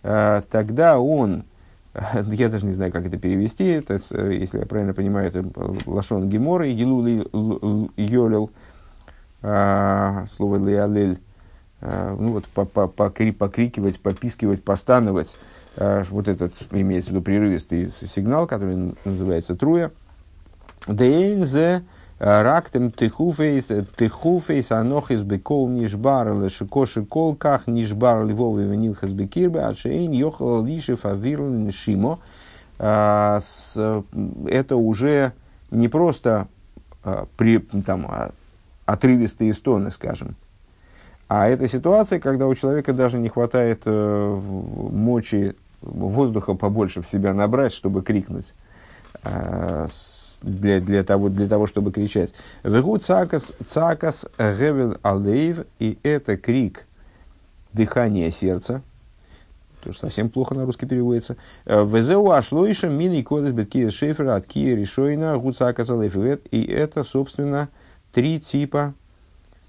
[0.02, 1.44] тогда он,
[2.32, 5.44] я даже не знаю, как это перевести, это, если я правильно понимаю, это
[5.86, 7.04] лашон гемора, елул
[7.96, 8.50] йолел,
[9.42, 11.18] а, слово леалель,
[11.80, 15.36] а, ну вот покрикивать, попискивать, постановать,
[15.76, 19.92] вот этот имеется в виду прерывистый сигнал, который называется труя.
[20.86, 21.82] Дейнзе
[22.20, 30.62] Рактем тыхуфейс, тыхуфейс анохис бекол нишбар, лешикоши кол ках нишбар ливовый венилхас бекирбе, ачейн йохал
[30.62, 32.18] лишев авирл нишимо.
[32.78, 34.02] Это
[34.76, 35.32] уже
[35.70, 36.46] не просто
[37.38, 38.06] при, там,
[38.84, 40.36] отрывистые стоны, скажем,
[41.26, 44.40] а это ситуация, когда у человека даже не хватает э,
[44.90, 48.52] мочи, воздуха побольше в себя набрать, чтобы крикнуть
[50.42, 52.32] для, для, того, для того, чтобы кричать.
[52.62, 56.86] Вегу цакас, цакас гевел алейв, и это крик
[57.72, 58.82] дыхания сердца,
[59.82, 61.36] то что совсем плохо на русский переводится.
[61.64, 66.16] Везеу ашлоиша мини кодес беткия шефера от кия решойна гуцакас алейв.
[66.50, 67.68] И это, собственно,
[68.12, 68.94] три типа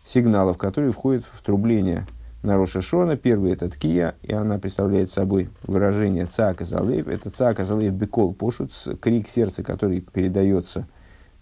[0.03, 2.05] сигналов, которые входят в трубление
[2.43, 3.17] на Рошашона.
[3.17, 7.07] Первый это ткия, и она представляет собой выражение цака залейв.
[7.07, 10.87] Это цака залейв бекол пошут, крик сердца, который передается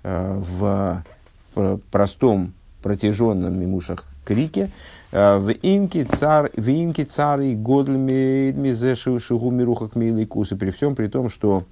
[0.03, 1.03] э, в
[1.91, 4.69] простом протяженном мимушах крике.
[5.11, 10.55] Э, в имке цар, в имке цар и годльми мизешу шугу мируха кмейлый кусы.
[10.55, 11.63] При всем при том, что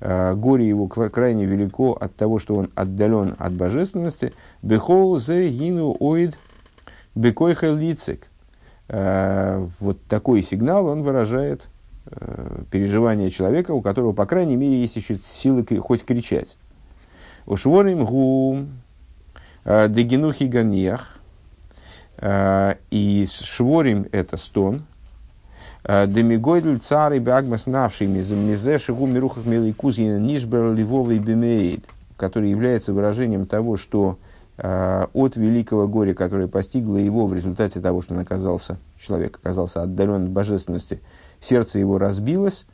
[0.00, 4.32] э, горе его крайне велико от того, что он отдален от божественности.
[4.62, 6.38] Бехол зе гину оид
[7.14, 8.30] бекойхел лицек
[8.92, 11.68] вот такой сигнал, он выражает
[12.06, 16.56] э, переживание человека, у которого, по крайней мере, есть еще силы хоть кричать.
[17.46, 18.66] Ушворим гу
[19.64, 21.16] э, дегенухи ганиях.
[22.90, 24.84] И шворим это стон.
[25.84, 31.86] Демигойдль царь бягмас навший мизе шигу мирухах меликузина нишбер ливовый бемеид,
[32.18, 34.29] который является выражением того, что Э,
[34.62, 40.24] от великого горя, которое постигло его в результате того, что он оказался, человек оказался отдален
[40.24, 41.00] от божественности,
[41.40, 42.66] сердце его разбилось,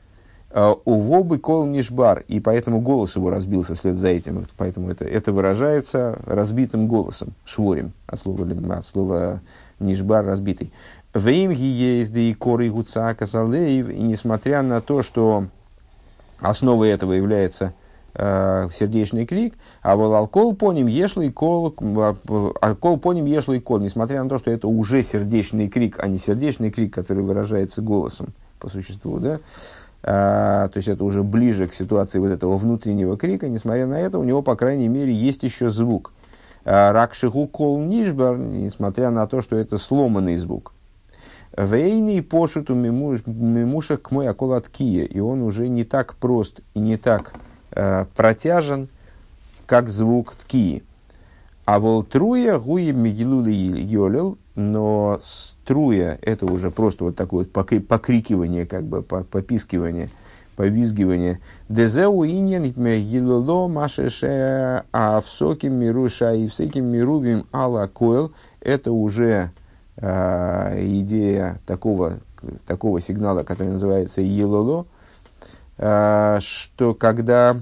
[0.57, 4.47] Увобы кол нишбар, и поэтому голос его разбился вслед за этим.
[4.57, 9.41] Поэтому это, это выражается разбитым голосом, шворим, от слова, от слова
[9.81, 10.73] нишбар разбитый.
[11.13, 12.73] Веймги да и коры
[13.21, 15.47] залеев, и несмотря на то, что
[16.41, 17.75] основой этого является
[18.17, 21.75] э, сердечный крик, а вот алкол по ним ешлый кол,
[22.61, 26.19] алкол по ним ешлый кол, несмотря на то, что это уже сердечный крик, а не
[26.19, 29.41] сердечный крик, который выражается голосом по существу, да,
[30.03, 34.19] а, то есть это уже ближе к ситуации вот этого внутреннего крика, несмотря на это,
[34.19, 36.13] у него, по крайней мере, есть еще звук.
[36.65, 40.73] А, Ракшиху кол нишбар, несмотря на то, что это сломанный звук.
[41.57, 46.81] Вейный пошиту мимушек к мой окол от кия, и он уже не так прост и
[46.81, 47.39] не так э,
[47.71, 48.89] протяжен,
[49.67, 50.83] как звук ткии.
[51.65, 58.85] А волтруя гуи мигилули йолел, но струя это уже просто вот такое вот покрикивание, как
[58.85, 60.11] бы попискивание,
[60.55, 61.41] повизгивание.
[61.69, 68.93] Дезеу иньян гилоло машеше а в соке мируша и в всяким мирубим ала койл, это
[68.93, 69.51] уже
[69.97, 72.21] э, идея такого,
[72.67, 74.96] такого сигнала, который называется елоло, э,
[75.79, 77.57] что когда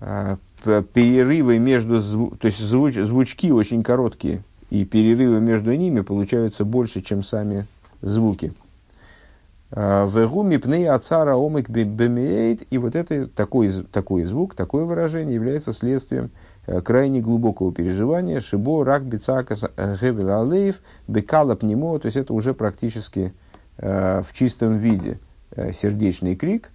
[0.00, 2.00] э, перерывы между,
[2.36, 7.66] то есть звуч, звучки очень короткие, и перерывы между ними получаются больше, чем сами
[8.02, 8.52] звуки.
[9.72, 15.72] А, Вегуми пней ацара омик бемеет, и вот это такой, такой звук, такое выражение является
[15.72, 16.30] следствием
[16.66, 18.40] э, крайне глубокого переживания.
[18.40, 23.32] Шибо, рак, бицака, гевел алеев, бекала пнемо, то есть это уже практически
[23.78, 25.20] э, в чистом виде
[25.52, 26.70] э, сердечный крик,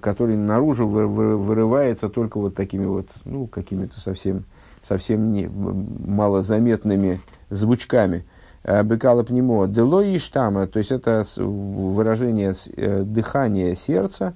[0.00, 4.44] который наружу вырывается только вот такими вот, ну, какими-то совсем
[4.82, 8.24] совсем не, малозаметными звучками.
[8.64, 14.34] Э, Бекала пнемо дело и штама, то есть это выражение э, дыхания сердца,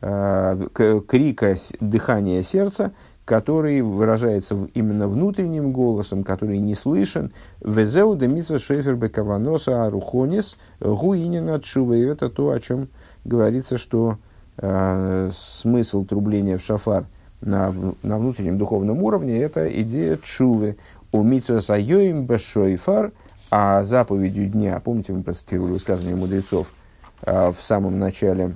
[0.00, 0.68] э,
[1.06, 2.92] крика дыхания сердца,
[3.24, 7.32] который выражается именно внутренним голосом, который не слышен.
[7.60, 11.94] Везеу де митсва шефер бекаваноса арухонис гуинина чува.
[11.94, 12.88] И это то, о чем
[13.24, 14.18] говорится, что
[14.62, 17.04] э, смысл трубления в шафар–
[17.42, 20.76] на, на внутреннем духовном уровне, это идея чувы.
[21.10, 23.12] У митсваса йоим бешойфар,
[23.50, 26.68] а заповедью дня, помните, мы процитировали высказывание мудрецов
[27.22, 28.54] а, в самом начале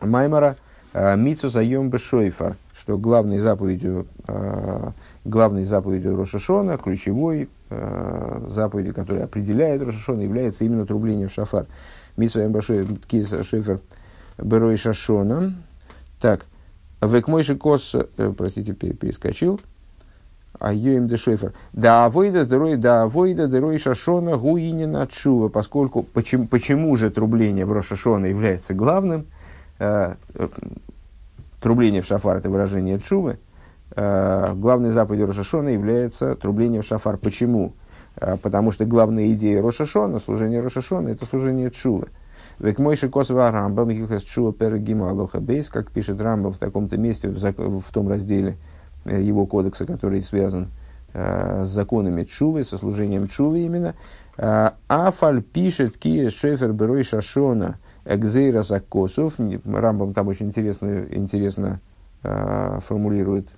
[0.00, 0.56] Маймара,
[0.94, 4.92] а, митсваса йоим бешойфар, что главной заповедью, а,
[5.24, 11.66] главной заповедью Рошашона, ключевой а, заповедью, которая определяет Рошашона, является именно трубление в шафар.
[12.16, 13.80] Митсваса йоим бешойфар,
[14.42, 15.54] берой шашона.
[16.20, 16.46] Так,
[17.02, 19.60] Век мойши кос, э, простите, перескочил.
[20.58, 21.54] А Йоим де Шойфер.
[21.72, 25.48] Да авойда здоровье, да авойда дерой шашона гуинина чува.
[25.48, 29.26] Поскольку, почему, почему же трубление в Рошашона является главным?
[29.78, 30.16] Э,
[31.60, 33.38] трубление в шафар– это выражение чувы.
[33.96, 37.16] Э, главной заповедью Рошашона является трубление в шафар.
[37.16, 37.72] Почему?
[38.42, 42.08] Потому что главная идея Рошашона, служение Рошашона– это служение чувы.
[42.60, 47.28] Век мойши косва Рамбам, Гилхас Чуа Перегима Алоха Бейс, как пишет Рамбам в таком-то месте,
[47.28, 48.58] в, зак- в том разделе
[49.06, 50.68] э, его кодекса, который связан
[51.14, 53.94] э, с законами Чувы, со служением Чувы именно.
[54.36, 59.36] Э, Афаль пишет Кия Шефер Берой Шашона Экзейра Закосов.
[59.64, 61.80] Рамбам там очень интересно, интересно
[62.22, 63.48] э, формулирует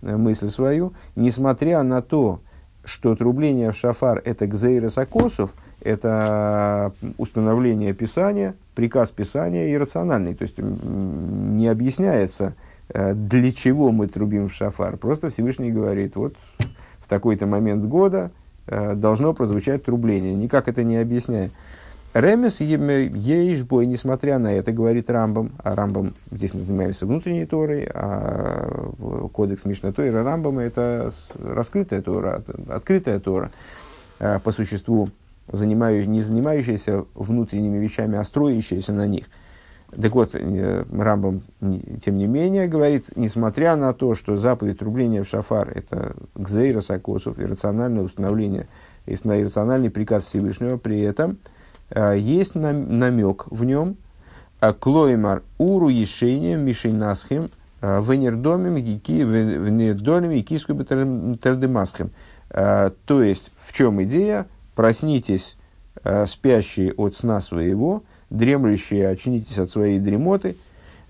[0.00, 0.94] э, мысль свою.
[1.16, 2.40] Несмотря на то,
[2.82, 10.34] что трубление в шафар это Гзейра Закосов– это установление Писания, приказ Писания иррациональный.
[10.34, 12.54] То есть не объясняется,
[12.88, 14.96] э, для чего мы трубим в шафар.
[14.96, 16.34] Просто Всевышний говорит, вот
[17.00, 18.30] в такой-то момент года
[18.66, 20.34] э, должно прозвучать трубление.
[20.34, 21.52] Никак это не объясняет.
[22.14, 28.90] Ремес ейшбой, несмотря на это, говорит Рамбам, а Рамбам, здесь мы занимаемся внутренней Торой, а
[29.32, 33.52] кодекс Мишна Тойра Рамбама это раскрытая Тора, открытая Тора
[34.18, 35.10] э, по существу
[35.50, 39.24] занимаю, не занимающаяся внутренними вещами, а строящаяся на них.
[39.90, 41.40] Так вот, э, Рамбам,
[42.04, 47.38] тем не менее, говорит, несмотря на то, что заповедь рубления в шафар– это гзейра сакосов,
[47.38, 48.68] иррациональное установление,
[49.06, 51.38] иррациональный приказ Всевышнего, при этом
[51.88, 53.96] э, есть намек в нем,
[54.60, 60.74] э, клоймар уру ешением мишейнасхем венердомим гики венердолем и киску.
[60.84, 62.12] То
[63.22, 64.48] есть, в чем идея?
[64.78, 65.58] Проснитесь,
[66.04, 70.54] э, спящие от сна своего, дремлющие, очнитесь от своей дремоты,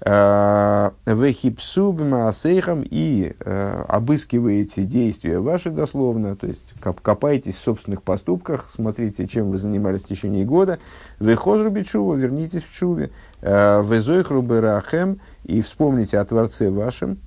[0.01, 9.29] Вехипсу бимаасейхам и э, обыскиваете действия ваши дословно, то есть копаетесь в собственных поступках, смотрите,
[9.29, 10.79] чем вы занимались в течение года.
[11.21, 13.11] Вехозру бичува, вернитесь в чуве.
[13.43, 17.19] Везойхру берахем и вспомните о Творце вашем.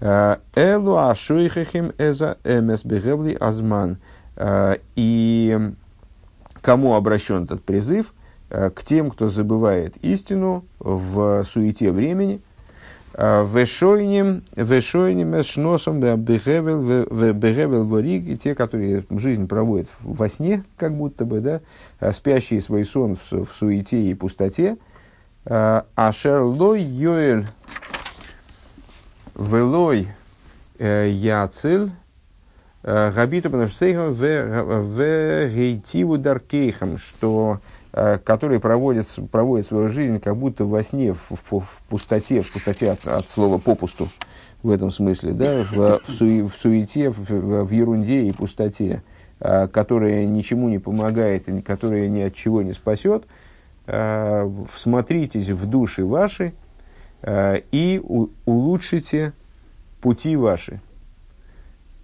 [0.00, 3.98] Элу ашуихахим эза эмес бегевли азман.
[4.38, 5.58] И
[6.60, 8.12] кому обращен этот призыв?
[8.48, 12.40] Э, к тем, кто забывает истину в суете времени.
[13.14, 21.40] Э, вешойним, вешойним эшносом бегевел вориг, те, которые жизнь проводят во сне, как будто бы,
[21.40, 21.60] да,
[21.98, 24.76] э, спящие свой сон в, в суете и пустоте.
[25.44, 27.46] Ашерлой йоэль
[29.36, 30.08] велой
[30.76, 31.92] яцель
[32.86, 37.60] габиту бенефсейхам в гейтиву даркейхам, что
[37.98, 42.52] Э, который проводит, проводит свою жизнь как будто во сне, в, в, в пустоте, в
[42.52, 44.10] пустоте от, от слова попусту
[44.62, 49.02] в этом смысле, да, в, в, суе, в суете, в, в ерунде и пустоте,
[49.40, 53.24] э, которая ничему не помогает и которая ни от чего не спасет,
[53.86, 56.52] э, всмотритесь в души ваши
[57.26, 58.02] и
[58.44, 59.32] улучшите
[60.02, 60.82] пути ваши.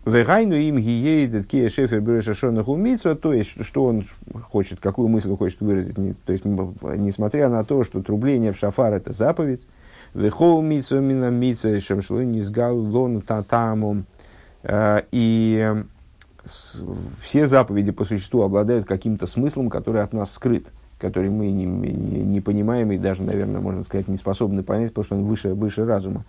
[0.04, 4.04] Вегайну им гиеидет кия шефер берешашонах умитсва, то есть, что, что он
[4.50, 5.94] хочет, какую мысль он хочет выразить.
[6.24, 9.66] То есть, несмотря на то, что трубление в шафар это заповедь,
[10.12, 14.06] вехол митсва мина митсва, шамшлы низгал лон татамум,
[14.64, 15.72] э, и
[17.20, 20.66] все заповеди по существу обладают каким-то смыслом, который от нас скрыт,
[20.98, 25.04] который мы не, не, не понимаем и даже, наверное, можно сказать, не способны понять, потому
[25.04, 26.24] что он выше, выше разума.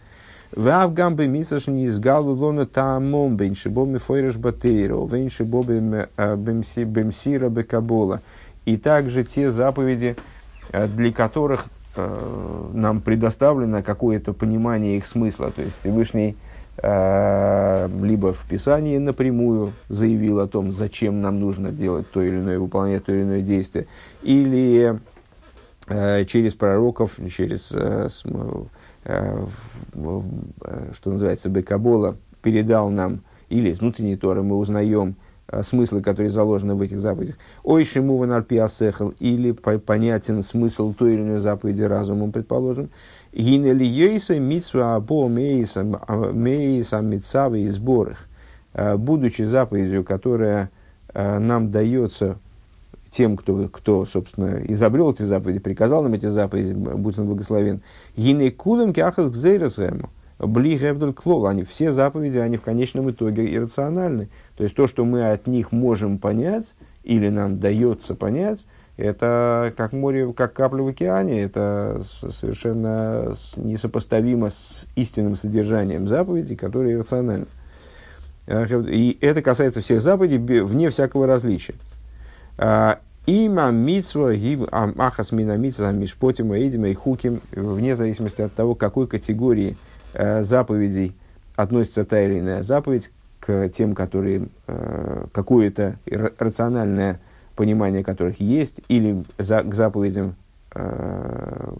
[0.56, 5.80] Вавгам бы мисаш не изгалу лона таамом, бенши боби фойреш батейро, венши боби
[6.86, 8.22] бемсира бекабола.
[8.66, 10.16] И также те заповеди,
[10.72, 15.52] э, для которых э, нам предоставлено какое-то понимание их смысла.
[15.52, 16.38] То есть Всевышний
[16.78, 22.60] э, либо в Писании напрямую заявил о том, зачем нам нужно делать то или иное,
[22.60, 23.88] выполнять то или иное действие,
[24.22, 25.00] или
[26.28, 27.74] через пророков, через
[29.04, 29.50] что
[31.06, 35.16] называется, Бекабола, передал нам, или из внутренней Торы мы узнаем
[35.48, 37.36] э, смыслы, которые заложены в этих заповедях.
[37.64, 42.90] Ой, шиму ванарпиасехал, или понятен смысл той или иной заповеди разумом, предположим.
[43.34, 45.84] Гинели ейса митсва або мейса
[47.02, 48.28] митсавы и сборах.
[48.74, 50.70] Э, будучи заповедью, которая
[51.16, 52.40] нам дается
[53.14, 57.82] тем, кто, кто, собственно, изобрел эти заповеди, приказал нам эти заповеди, будь он благословен.
[58.18, 60.10] Гинекулем кяхас гзейрасэм,
[60.40, 61.46] бли гевдаль клол.
[61.46, 64.30] Они все заповеди, они в конечном итоге иррациональны.
[64.58, 68.66] То есть то, что мы от них можем понять, или нам дается понять,
[68.98, 72.02] это как море, как капля в океане, это
[72.32, 77.46] совершенно несопоставимо с истинным содержанием заповедей, которые иррациональны.
[78.48, 81.76] И это касается всех заповедей вне всякого различия.
[82.58, 88.76] А, има митсва гив ахас мина митсва мишпотима эдима и хуким, вне зависимости от того,
[88.76, 89.78] к какой категории
[90.14, 91.16] э, заповедей
[91.56, 95.98] относится та или иная заповедь, к тем, которые э, какое-то
[96.38, 97.20] рациональное
[97.56, 100.36] понимание которых есть, или к заповедям,
[100.74, 101.74] э,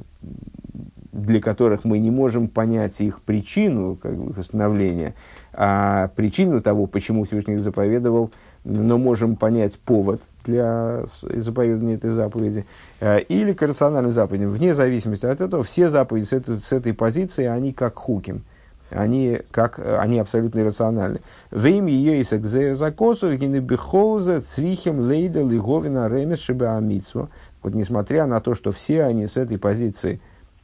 [1.12, 5.14] для которых мы не можем понять их причину, как бы, их установления,
[5.54, 8.32] а причину того, почему Всевышний заповедовал,
[8.64, 12.66] но можем понять повод для заповедания этой заповеди,
[13.00, 14.50] э, или к рациональным.
[14.50, 18.44] Вне зависимости от этого, все заповеди с этой, с этой позиции, они как хуким.
[18.90, 21.22] Они, как, они абсолютно иррациональны.
[21.50, 27.30] В имя ее и закосу, гинебихолза, црихем, лейда, лиговина, ремес, шибаамитсва.
[27.64, 30.22] Вот несмотря на то, что все они с этой позиции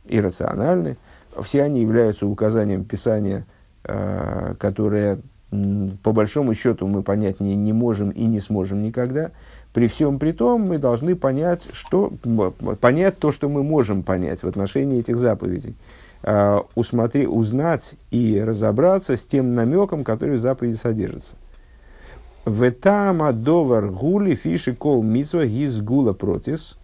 [0.07, 0.97] иррациональны,
[1.41, 3.45] все они являются указанием Писания,
[3.83, 5.19] э, которое
[6.03, 9.31] по большому счету мы понять не, не можем и не сможем никогда.
[9.73, 12.11] При всем при том мы должны понять, что,
[12.81, 15.75] понять то, что мы можем понять в отношении этих заповедей.
[16.21, 21.37] Uh, усмотри, узнать и разобраться с тем намеком, который в заповеди содержится.
[22.45, 26.77] Ветама довар гули фиши кол митсва гиз гула протис.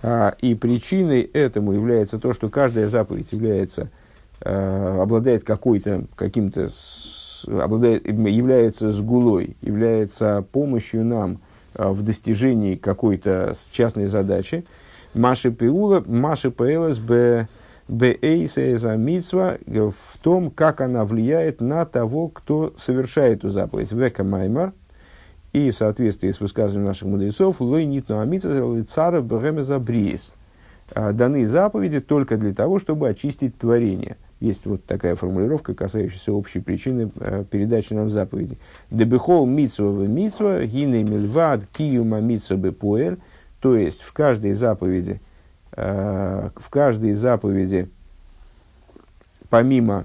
[0.00, 3.90] Uh, и причиной этому является то, что каждая заповедь является,
[4.40, 6.70] uh, обладает какой-то, каким-то
[7.46, 11.40] обладает, является сгулой, является помощью нам
[11.74, 14.64] а, в достижении какой-то частной задачи.
[15.14, 17.48] Маши Пиула, Маши Пэлас Б.
[18.76, 23.92] за митсва в том, как она влияет на того, кто совершает эту заповедь.
[23.92, 24.72] Века Маймар.
[25.54, 30.34] И в соответствии с высказыванием наших мудрецов, лой нитну амитса цара бремеза бриес.
[30.94, 34.18] э, даны заповеди только для того, чтобы очистить творение.
[34.40, 38.56] Есть вот такая формулировка, касающаяся общей причины э, передачи нам заповеди.
[38.90, 43.18] Дебехол митсва в митсва, гине мильвад киюма митсва бепуэль.
[43.60, 45.20] То есть в каждой заповеди,
[45.72, 47.90] э, в каждой заповеди,
[49.50, 50.04] помимо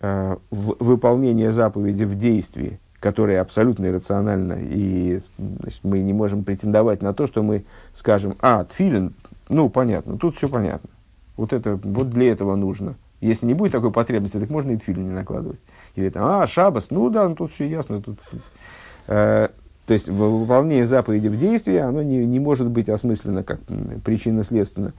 [0.00, 7.12] э, выполнения заповеди в действии, которое абсолютно иррационально, и значит, мы не можем претендовать на
[7.12, 9.12] то, что мы скажем, а, тфилин,
[9.50, 10.88] ну, понятно, тут все понятно.
[11.36, 12.94] Вот, это, вот для этого нужно.
[13.24, 15.60] Если не будет такой потребности, так можно и тфилин не накладывать.
[15.96, 18.02] Или там, а, шабас, ну да, ну, тут все ясно.
[18.02, 18.18] Тут,
[19.06, 19.48] э,
[19.86, 23.60] то есть выполнение заповеди в действии, оно не, не может быть осмысленно как
[24.04, 24.92] причинно-следственно.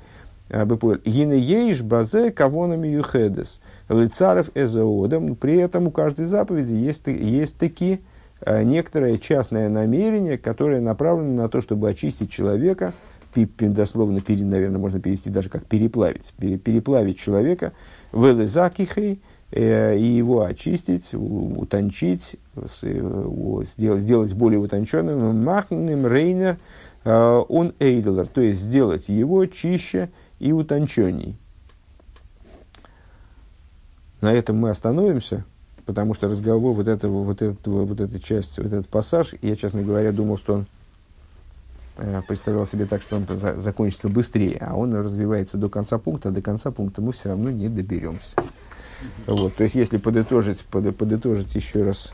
[0.49, 3.61] Гине ейш базе кавонами юхедес.
[3.89, 5.35] Лицарев эзоодом.
[5.35, 7.99] При этом у каждой заповеди есть, есть такие
[8.41, 12.93] э, некоторое частное намерение, которое направлено на то, чтобы очистить человека,
[13.59, 17.73] дословно, наверное, можно перевести даже как переплавить, переплавить человека,
[18.11, 19.21] в элизакихей,
[19.51, 22.37] э, и его очистить, утончить,
[22.71, 26.57] сделать, сделать более утонченным, махным рейнер,
[27.03, 30.09] э, он эйдлер, то есть сделать его чище
[30.39, 31.37] и утонченней.
[34.21, 35.45] На этом мы остановимся,
[35.85, 39.83] потому что разговор вот этого, вот этого, вот эта часть, вот этот пассаж, я, честно
[39.83, 40.65] говоря, думал, что он э,
[42.27, 46.31] представлял себе так, что он за, закончится быстрее, а он развивается до конца пункта, а
[46.31, 48.35] до конца пункта мы все равно не доберемся.
[49.27, 52.11] Вот, то есть, если подытожить, под, подытожить еще раз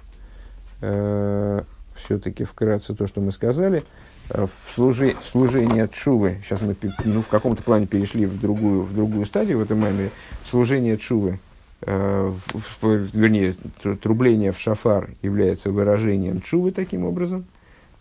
[0.82, 1.62] э,
[1.96, 3.84] все-таки вкратце то, что мы сказали,
[4.30, 8.94] э, в служи, служение Чувы, сейчас мы ну, в каком-то плане перешли в другую, в
[8.94, 10.12] другую стадию в этом маме,
[10.50, 11.40] служение Чувы,
[11.82, 13.54] э, в, в, вернее,
[14.02, 17.46] трубление в шафар является выражением Чувы таким образом.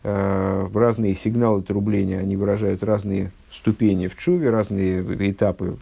[0.03, 5.77] Э, разные сигналы трубления, они выражают разные ступени в Чуве, разные этапы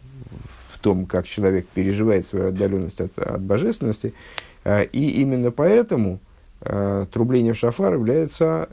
[0.70, 4.14] в том, как человек переживает свою отдаленность от, от божественности.
[4.64, 6.18] Э, и именно поэтому
[6.62, 8.68] э, трубление в шафар является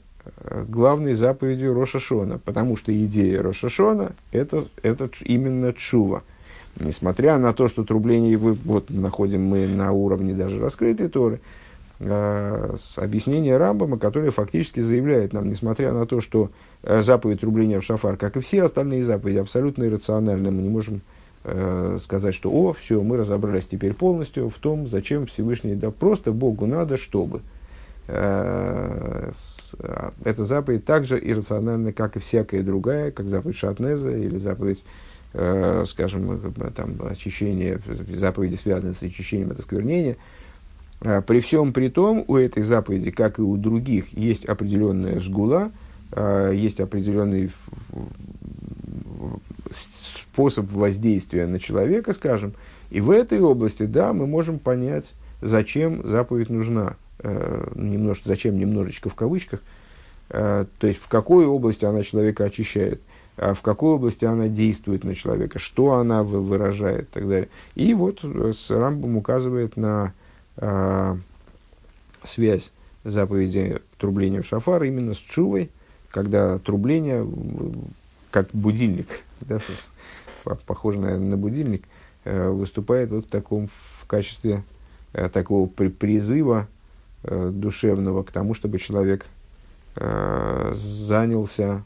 [0.67, 6.23] главной заповедью Рошашона, потому что идея Рошашона это, это именно чува.
[6.79, 11.39] Несмотря на то, что трубление, вот находим мы на уровне даже раскрытой Торы,
[11.99, 16.51] э, с объяснения Рамбама, которое фактически заявляет нам, несмотря на то, что
[16.83, 21.01] э, заповедь трубления в шафар, как и все остальные заповеди, абсолютно иррациональны, мы не можем
[21.47, 26.31] Э, сказать, что о, все, мы разобрались теперь полностью в том, зачем Всевышний, да просто
[26.31, 27.41] Богу надо, чтобы.
[28.07, 29.31] Э,
[29.77, 34.85] а, эта заповедь также иррациональна, как и всякая другая, как заповедь Шатнеза или заповедь,
[35.33, 37.79] э, скажем, там, очищения,
[38.11, 40.17] заповеди, связанные с очищением от осквернения.
[41.27, 45.71] При всем при том, у этой заповеди, как и у других, есть определенная сгула,
[46.51, 47.51] есть определенный
[49.69, 52.53] способ воздействия на человека, скажем,
[52.89, 56.95] и в этой области, да, мы можем понять, зачем заповедь нужна.
[57.19, 59.61] Э, немножко, зачем немножечко в кавычках.
[60.27, 62.99] То есть, в какой области она человека очищает,
[63.37, 67.49] а в какой области она действует на человека, что она выражает и так далее.
[67.75, 70.13] И вот э, Рамбом указывает на
[70.57, 71.17] э,
[72.23, 72.71] связь
[73.03, 75.69] заповеди трубления в шафар именно с чувой,
[76.09, 77.25] когда трубление
[78.31, 79.07] как будильник,
[79.41, 79.59] да,
[80.65, 81.83] похоже, наверное, на будильник,
[82.25, 84.63] э, выступает вот в таком, в качестве
[85.13, 86.67] э, такого призыва
[87.23, 89.25] э, душевного к тому, чтобы человек
[90.73, 91.81] занялся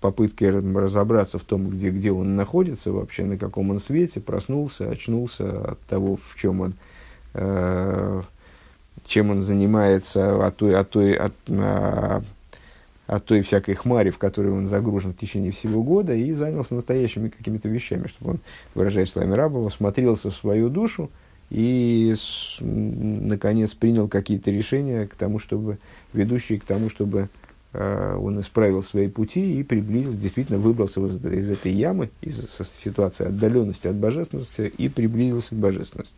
[0.00, 5.70] попыткой разобраться в том, где, где он находится вообще, на каком он свете, проснулся, очнулся
[5.70, 6.74] от того, в чем он,
[7.34, 11.32] чем он занимается, от той, от той, от,
[13.06, 17.28] от той всякой хмари, в которой он загружен в течение всего года, и занялся настоящими
[17.28, 18.40] какими-то вещами, чтобы он,
[18.74, 21.10] выражаясь словами Рабова, смотрелся в свою душу
[21.50, 25.78] и, с, наконец, принял какие-то решения к тому, чтобы,
[26.14, 27.28] ведущие к тому, чтобы
[27.74, 32.48] э, он исправил свои пути и приблизился, действительно выбрался из, из этой ямы, из
[32.82, 36.14] ситуации отдаленности от божественности и приблизился к божественности.